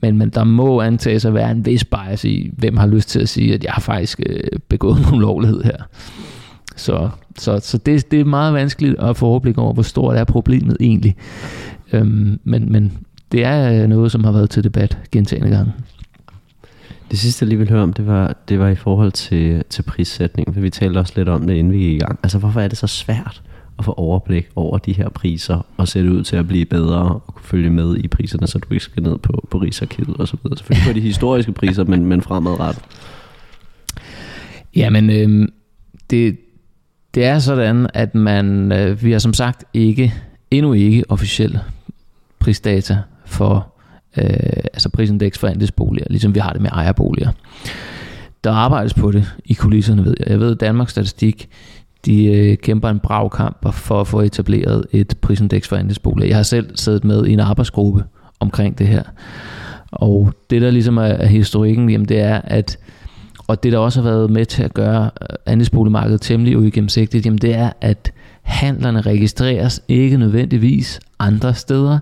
[0.00, 3.20] Men, men der må antages at være en vis bias i, hvem har lyst til
[3.20, 5.76] at sige, at jeg har faktisk øh, begået en ulovlighed her.
[6.76, 10.24] Så, så, så det, det er meget vanskeligt at få overblik over, hvor stort er
[10.24, 11.16] problemet egentlig.
[11.92, 12.92] Øhm, men, men
[13.32, 15.72] det er øh, noget, som har været til debat gentagende gange.
[17.10, 19.82] Det sidste, jeg lige vil høre om, det var, det var i forhold til, til
[19.82, 22.18] prissætning, for vi talte også lidt om det, inden vi gik i gang.
[22.22, 23.42] Altså, hvorfor er det så svært
[23.78, 27.24] at få overblik over de her priser, og sætte ud til at blive bedre, og
[27.26, 30.36] kunne følge med i priserne, så du ikke skal ned på, på Rigsarkivet og så
[30.42, 30.58] videre.
[30.58, 32.84] Selvfølgelig på de historiske priser, men, men fremadrettet.
[34.76, 35.48] Jamen, øh,
[36.10, 36.38] det,
[37.14, 40.14] det er sådan, at man, øh, vi har som sagt ikke,
[40.50, 41.60] endnu ikke officielle
[42.38, 43.74] prisdata for
[44.18, 47.30] øh, altså prisindeks for andelsboliger, ligesom vi har det med ejerboliger.
[48.44, 50.28] Der arbejdes på det i kulisserne, ved jeg.
[50.28, 51.48] Jeg ved, at Danmarks Statistik,
[52.06, 56.28] de øh, kæmper en brav kamp for at få etableret et prisindeks for andelsboliger.
[56.28, 58.04] Jeg har selv siddet med i en arbejdsgruppe
[58.40, 59.02] omkring det her.
[59.92, 62.78] Og det, der ligesom er, er historikken, jamen det er, at
[63.46, 67.38] og det, der også har været med til at gøre øh, andelsboligmarkedet temmelig uigennemsigtigt, jamen
[67.38, 71.98] det er, at handlerne registreres ikke nødvendigvis andre steder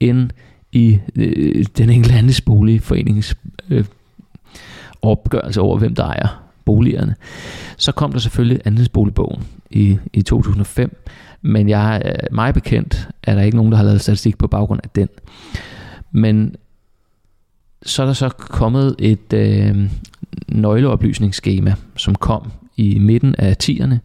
[0.00, 0.30] end
[0.72, 3.36] i øh, den enkelte andelsboligforenings
[3.70, 3.84] øh,
[5.02, 7.14] opgørelse over, hvem der ejer boligerne.
[7.76, 10.96] Så kom der selvfølgelig andelsboligbogen i, i 2005,
[11.42, 14.80] men jeg øh, mig bekendt, er der ikke nogen, der har lavet statistik på baggrund
[14.84, 15.08] af den.
[16.12, 16.56] Men
[17.82, 19.90] så er der så kommet et øh,
[20.48, 23.96] nøgleoplysningsskema, som kom i midten af 10'erne,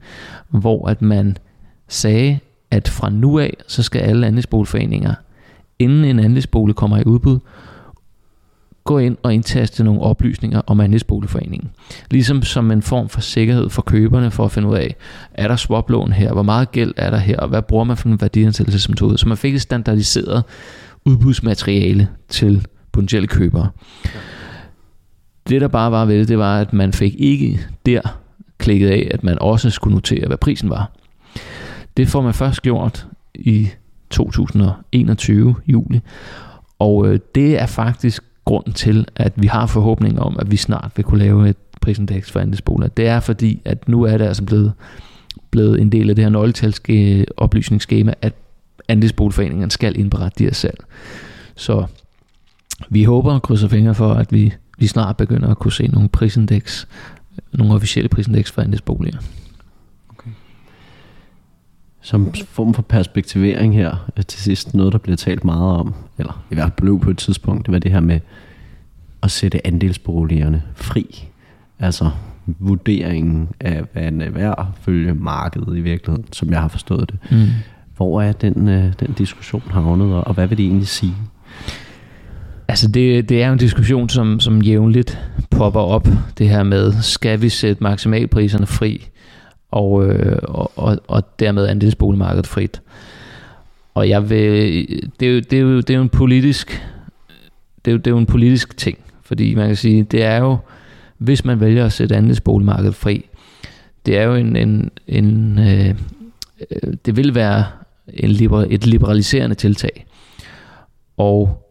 [0.49, 1.38] hvor at man
[1.88, 2.39] sagde,
[2.72, 5.13] at fra nu af, så skal alle andelsboligforeninger,
[5.80, 7.39] inden en andelsbolig kommer i udbud,
[8.84, 11.69] gå ind og indtaste nogle oplysninger om andelsboligforeningen.
[12.11, 14.95] Ligesom som en form for sikkerhed for køberne for at finde ud af,
[15.34, 18.09] er der swaplån her, hvor meget gæld er der her, og hvad bruger man for
[18.09, 19.17] en værdiansættelsesmetode.
[19.17, 20.43] Så man fik et standardiseret
[21.05, 23.69] udbudsmateriale til potentielle købere.
[25.49, 28.01] Det der bare var ved det, det var, at man fik ikke der
[28.57, 30.91] klikket af, at man også skulle notere, hvad prisen var.
[31.97, 33.69] Det får man først gjort i
[34.09, 35.99] 2021 juli,
[36.79, 40.92] og øh, det er faktisk grunden til, at vi har forhåbninger om, at vi snart
[40.96, 42.89] vil kunne lave et prisindeks for andelsboliger.
[42.89, 44.74] Det er fordi, at nu er det altså blevet,
[45.52, 48.34] blevet en del af det her nøgletalske øh, oplysningsskema, at
[48.88, 50.84] andelsboligforeningerne skal indberette de her salg.
[51.56, 51.86] Så
[52.89, 56.10] vi håber og krydser fingre for, at vi, vi snart begynder at kunne se nogle
[56.10, 56.88] prisindeks,
[57.54, 59.18] nogle officielle prisindeks for andelsboliger.
[62.02, 66.54] Som form for perspektivering her til sidst, noget der bliver talt meget om, eller i
[66.54, 68.20] hvert fald blev på et tidspunkt, det var det her med
[69.24, 71.28] at sætte andelsboligerne fri.
[71.80, 72.10] Altså
[72.45, 77.32] vurderingen af, hvad den er værd, følge markedet i virkeligheden, som jeg har forstået det.
[77.32, 77.47] Mm.
[77.97, 81.14] Hvor er den, øh, den diskussion havnet, og hvad vil det egentlig sige?
[82.68, 86.93] Altså det, det er jo en diskussion, som, som jævnligt popper op, det her med,
[87.02, 89.08] skal vi sætte maksimalpriserne fri,
[89.72, 92.82] og, øh, og, og, og dermed andelsboligmarkedet frit.
[93.93, 94.88] Og jeg vil,
[95.20, 96.88] det, er jo, det, er jo, det er jo en politisk,
[97.86, 100.38] det er jo, det er jo en politisk ting, fordi man kan sige, det er
[100.38, 100.58] jo,
[101.18, 103.26] hvis man vælger at sætte andelsboligmarkedet fri,
[104.06, 105.96] det er jo en, en, en øh,
[106.72, 107.66] øh, det vil være
[108.08, 110.06] en liber, et liberaliserende tiltag.
[111.18, 111.68] Og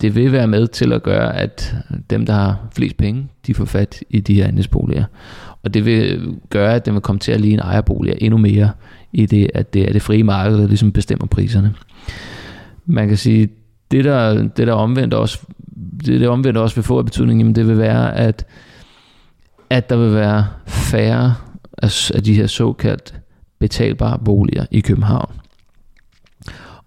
[0.00, 1.74] det vil være med til at gøre, at
[2.10, 5.04] dem, der har flest penge, de får fat i de her andelsboliger.
[5.62, 8.70] Og det vil gøre, at den vil komme til at ligne ejerboliger endnu mere,
[9.12, 11.74] i det, at det er det frie marked, der ligesom bestemmer priserne.
[12.86, 13.48] Man kan sige,
[13.90, 15.40] det der, det der omvendt også,
[16.06, 18.46] det der omvendt også vil få af betydning, jamen det vil være, at,
[19.70, 21.34] at der vil være færre
[21.78, 23.14] af, af de her såkaldt
[23.58, 25.34] betalbare boliger i København.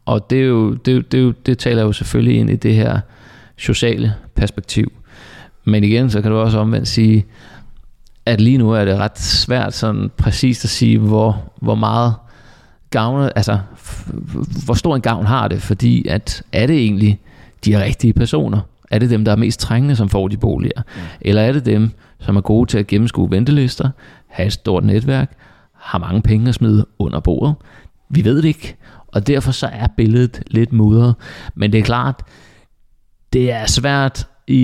[0.05, 2.99] Og det, er jo, det, det, det taler jo selvfølgelig ind i det her
[3.57, 4.91] sociale perspektiv.
[5.63, 7.25] Men igen, så kan du også omvendt sige,
[8.25, 12.13] at lige nu er det ret svært sådan præcist at sige, hvor, hvor meget
[12.89, 13.59] gavn, altså
[14.65, 17.19] hvor stor en gavn har det, fordi at er det egentlig
[17.65, 18.59] de rigtige personer?
[18.91, 20.81] Er det dem, der er mest trængende, som får de boliger?
[20.95, 21.01] Mm.
[21.21, 23.89] Eller er det dem, som er gode til at gennemskue ventelister,
[24.27, 25.31] have et stort netværk,
[25.75, 27.55] har mange penge at smide under bordet?
[28.09, 28.75] Vi ved det ikke.
[29.07, 31.15] Og derfor så er billedet lidt mudret.
[31.55, 32.21] Men det er klart,
[33.33, 34.63] det er svært i,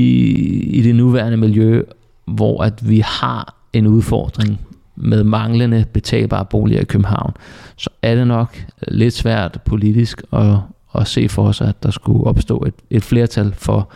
[0.70, 1.84] i det nuværende miljø,
[2.28, 4.60] hvor at vi har en udfordring
[4.96, 7.34] med manglende betalbare boliger i København,
[7.76, 10.56] så er det nok lidt svært politisk at,
[10.96, 13.90] at se for sig, at der skulle opstå et, et flertal for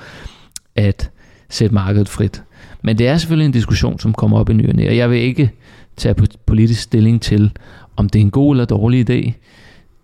[0.75, 1.11] at
[1.49, 2.43] sætte markedet frit.
[2.81, 5.51] Men det er selvfølgelig en diskussion, som kommer op i nyerne, og jeg vil ikke
[5.97, 7.51] tage politisk stilling til,
[7.95, 9.31] om det er en god eller dårlig idé.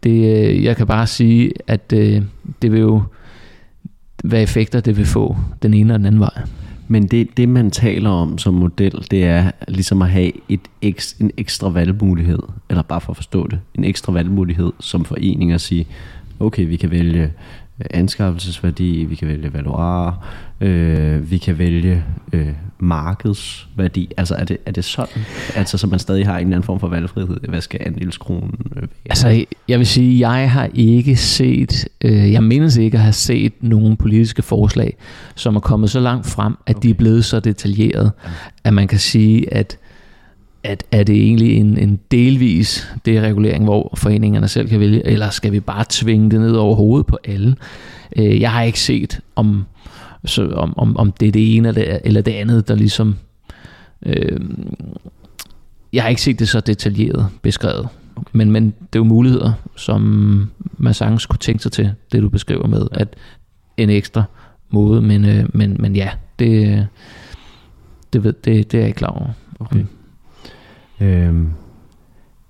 [0.04, 2.28] Det, øh, jeg kan bare sige, at det,
[2.62, 3.04] det vil jo,
[4.24, 6.42] hvad effekter det vil få den ene og den anden vej.
[6.88, 11.24] Men det, det man taler om som model, det er ligesom at have et ekstra,
[11.24, 12.40] en ekstra valgmulighed,
[12.70, 15.88] eller bare for at forstå det, en ekstra valgmulighed som forening at sige,
[16.40, 17.34] okay, vi kan vælge
[17.92, 20.28] anskaffelsesværdi, vi kan vælge valuar,
[20.62, 22.48] øh, vi kan vælge øh,
[22.80, 24.12] markedsværdi.
[24.18, 25.24] Altså er det, er det sådan,
[25.56, 27.38] altså så man stadig har en eller anden form for valgfrihed?
[27.50, 28.88] Hvad skal andelskronen øh, være?
[29.10, 33.54] Altså jeg vil sige, jeg har ikke set, øh, jeg mindes ikke at have set
[33.62, 34.98] nogle politiske forslag,
[35.36, 36.88] som er kommet så langt frem, at okay.
[36.88, 38.12] de er blevet så detaljeret,
[38.64, 39.78] at man kan sige, at
[40.64, 45.52] at er det egentlig en, en delvis deregulering, hvor foreningerne selv kan vælge, eller skal
[45.52, 47.56] vi bare tvinge det ned over hovedet på alle?
[48.16, 49.66] Øh, jeg har ikke set, om,
[50.26, 53.16] så, om, om, om det er det ene eller det, eller det andet, der ligesom...
[54.06, 54.40] Øh,
[55.94, 57.88] jeg har ikke set det så detaljeret beskrevet.
[58.32, 60.02] Men, men det er jo muligheder, som
[60.78, 63.16] man sagtens kunne tænke sig til, det du beskriver med, at
[63.78, 64.24] en ekstra
[64.70, 66.10] måde, men, øh, men, men ja,
[66.40, 66.88] det,
[68.14, 69.30] det, ved, det, det er jeg ikke klar over.
[69.60, 69.84] Okay.
[71.02, 71.50] Øhm,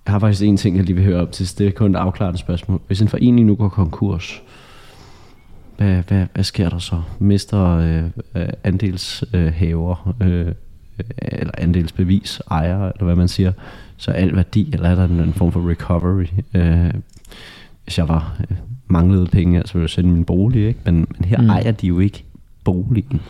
[0.06, 1.57] jeg har faktisk en ting, jeg lige vil høre op til.
[1.57, 2.82] Det er kun et afklarende spørgsmål.
[2.88, 4.41] Hvis en forening nu går konkurs,
[5.78, 7.02] hvad, hvad, hvad sker der så?
[7.19, 8.03] Mister øh,
[8.36, 10.53] øh andelshaver, øh,
[11.18, 13.52] eller andelsbevis, ejer, eller hvad man siger,
[13.98, 16.28] så al værdi, eller er der en, en form for recovery?
[16.53, 16.94] Øh,
[17.84, 18.57] hvis jeg var øh,
[18.88, 20.80] manglede penge, så ville jeg sende min bolig, ikke?
[20.86, 21.49] Men, men her mm.
[21.49, 22.24] ejer de jo ikke
[22.64, 23.22] boligen.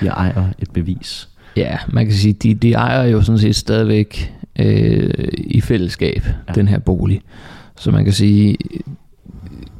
[0.00, 1.28] De ejer et bevis.
[1.56, 6.52] Ja, man kan sige, de, de ejer jo sådan set stadigvæk øh, i fællesskab, ja.
[6.52, 7.22] den her bolig.
[7.76, 8.56] Så man kan sige,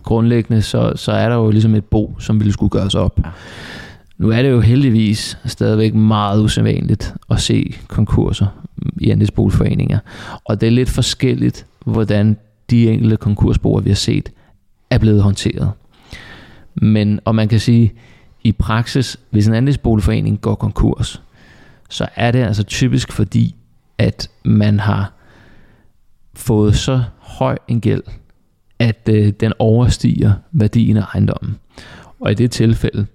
[0.02, 3.20] grundlæggende, så, så er der jo ligesom et bo, som ville skulle gøres op.
[3.24, 3.30] Ja.
[4.18, 8.46] Nu er det jo heldigvis stadigvæk meget usædvanligt at se konkurser
[9.00, 9.98] i andelsboligforeninger.
[10.44, 12.36] Og det er lidt forskelligt, hvordan
[12.70, 14.28] de enkelte konkursboer, vi har set,
[14.90, 15.70] er blevet håndteret.
[16.74, 17.92] Men, og man kan sige,
[18.44, 21.22] i praksis, hvis en andelsboligforening går konkurs,
[21.90, 23.54] så er det altså typisk fordi,
[24.00, 25.12] at man har
[26.34, 28.02] fået så høj en gæld,
[28.78, 31.58] at øh, den overstiger værdien af ejendommen.
[32.20, 33.06] Og i det tilfælde,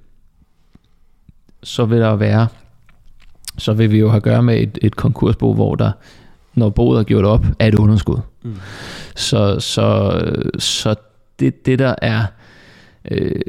[1.63, 2.47] så vil der være,
[3.57, 5.91] så vil vi jo have at gøre med et, et konkursbo, hvor der,
[6.53, 8.19] når boet er gjort op, er et underskud.
[8.43, 8.55] Mm.
[9.15, 10.19] Så, så,
[10.59, 10.95] så
[11.39, 12.25] det, det der er,
[13.11, 13.41] øh,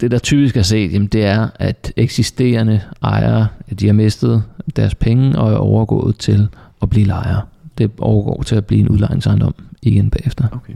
[0.00, 3.46] det der typisk er set, jamen det er, at eksisterende ejere,
[3.80, 4.42] de har mistet
[4.76, 6.48] deres penge og er overgået til
[6.82, 7.42] at blive lejere.
[7.78, 10.44] Det overgår til at blive en udlejningsejendom igen bagefter.
[10.52, 10.74] Okay.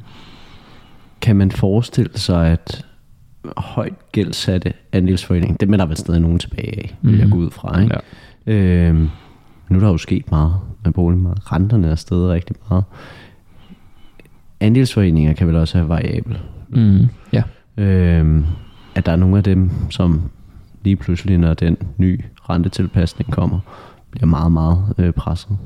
[1.20, 2.84] Kan man forestille sig, at
[3.56, 7.10] højt gældsatte andelsforening, det er der vel stadig nogen tilbage af, mm.
[7.10, 7.30] jeg mhm.
[7.30, 7.80] går ud fra.
[7.80, 7.96] Ikke?
[8.46, 8.52] Ja.
[8.52, 9.10] Øhm,
[9.68, 10.54] nu er der jo sket meget
[10.84, 11.52] med boligmarkedet.
[11.52, 12.84] Renterne er stedet rigtig meget.
[14.60, 16.38] Andelsforeninger kan vel også have variabel.
[16.68, 17.08] Mm.
[17.32, 17.42] Ja.
[17.78, 18.46] Øhm,
[18.94, 20.22] at der er nogle af dem, som
[20.84, 22.18] lige pludselig, når den nye
[22.50, 23.58] rentetilpasning kommer,
[24.10, 25.58] bliver meget, meget øh, presset.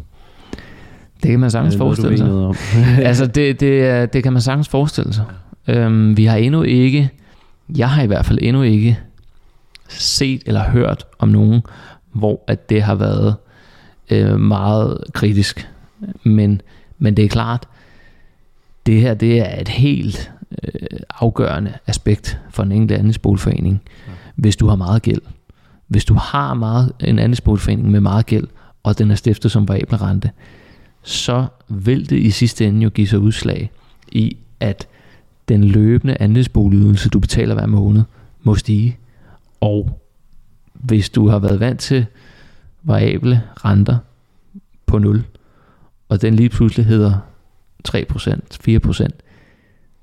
[1.23, 2.31] Det kan man sagtens forestille sig.
[2.31, 2.57] Om?
[2.99, 5.25] altså det, det, det kan man sagtens forestille sig.
[5.69, 7.11] Øhm, vi har endnu ikke,
[7.77, 8.99] jeg har i hvert fald endnu ikke
[9.89, 11.63] set eller hørt om nogen,
[12.13, 13.35] hvor at det har været
[14.11, 15.69] øh, meget kritisk.
[16.25, 16.61] Men,
[16.99, 17.69] men det er klart,
[18.87, 20.33] det her det er et helt
[20.63, 24.13] øh, afgørende aspekt for en enkelt andelsboligforening, ja.
[24.35, 25.21] hvis du har meget gæld.
[25.87, 28.47] Hvis du har meget, en andelsboligforening med meget gæld,
[28.83, 30.31] og den er stiftet som variabel rente,
[31.03, 33.71] så vil det i sidste ende jo give sig udslag
[34.13, 34.89] i, at
[35.49, 38.03] den løbende andelsboligydelse, du betaler hver måned,
[38.43, 38.97] må stige.
[39.61, 40.01] Og
[40.73, 42.07] hvis du har været vant til
[42.83, 43.97] variable renter
[44.87, 45.25] på 0,
[46.09, 47.19] og den lige pludselig hedder
[47.89, 48.01] 3%,
[48.69, 49.09] 4%,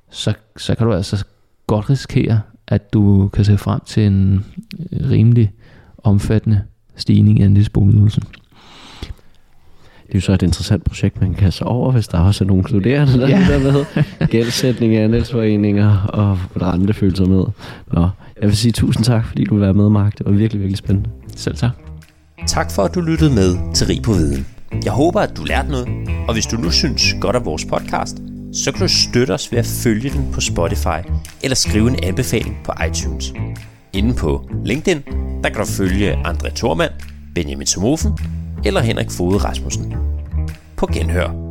[0.10, 1.26] så, så kan du altså
[1.68, 4.46] godt risikere, at du kan se frem til en
[5.10, 5.52] rimelig
[6.04, 6.62] omfattende
[6.96, 8.24] stigning i andelsboligydelsen.
[10.08, 12.48] Det er jo så et interessant projekt, man kan så over, hvis der også er
[12.48, 13.46] nogle studerende, der ja.
[13.50, 13.86] der med.
[14.28, 17.44] Gældsætning af andelsforeninger og rentefølelser med.
[17.94, 18.10] Nå,
[18.42, 20.18] jeg vil sige tusind tak, fordi du var med, Mark.
[20.18, 21.10] Det var virkelig, virkelig spændende.
[21.36, 21.72] Selv tak.
[22.48, 24.46] Tak for, at du lyttede med til Rig på Viden.
[24.84, 25.88] Jeg håber, at du lærte noget,
[26.28, 28.22] og hvis du nu synes godt af vores podcast,
[28.54, 31.02] så kan du støtte os ved at følge den på Spotify
[31.44, 33.34] eller skrive en anbefaling på iTunes.
[33.94, 35.02] Inden på LinkedIn,
[35.44, 36.92] der kan du følge André Thormand,
[37.36, 38.12] Benjamin Somofen
[38.66, 39.94] eller Henrik Fode Rasmussen.
[40.78, 41.49] På genhør.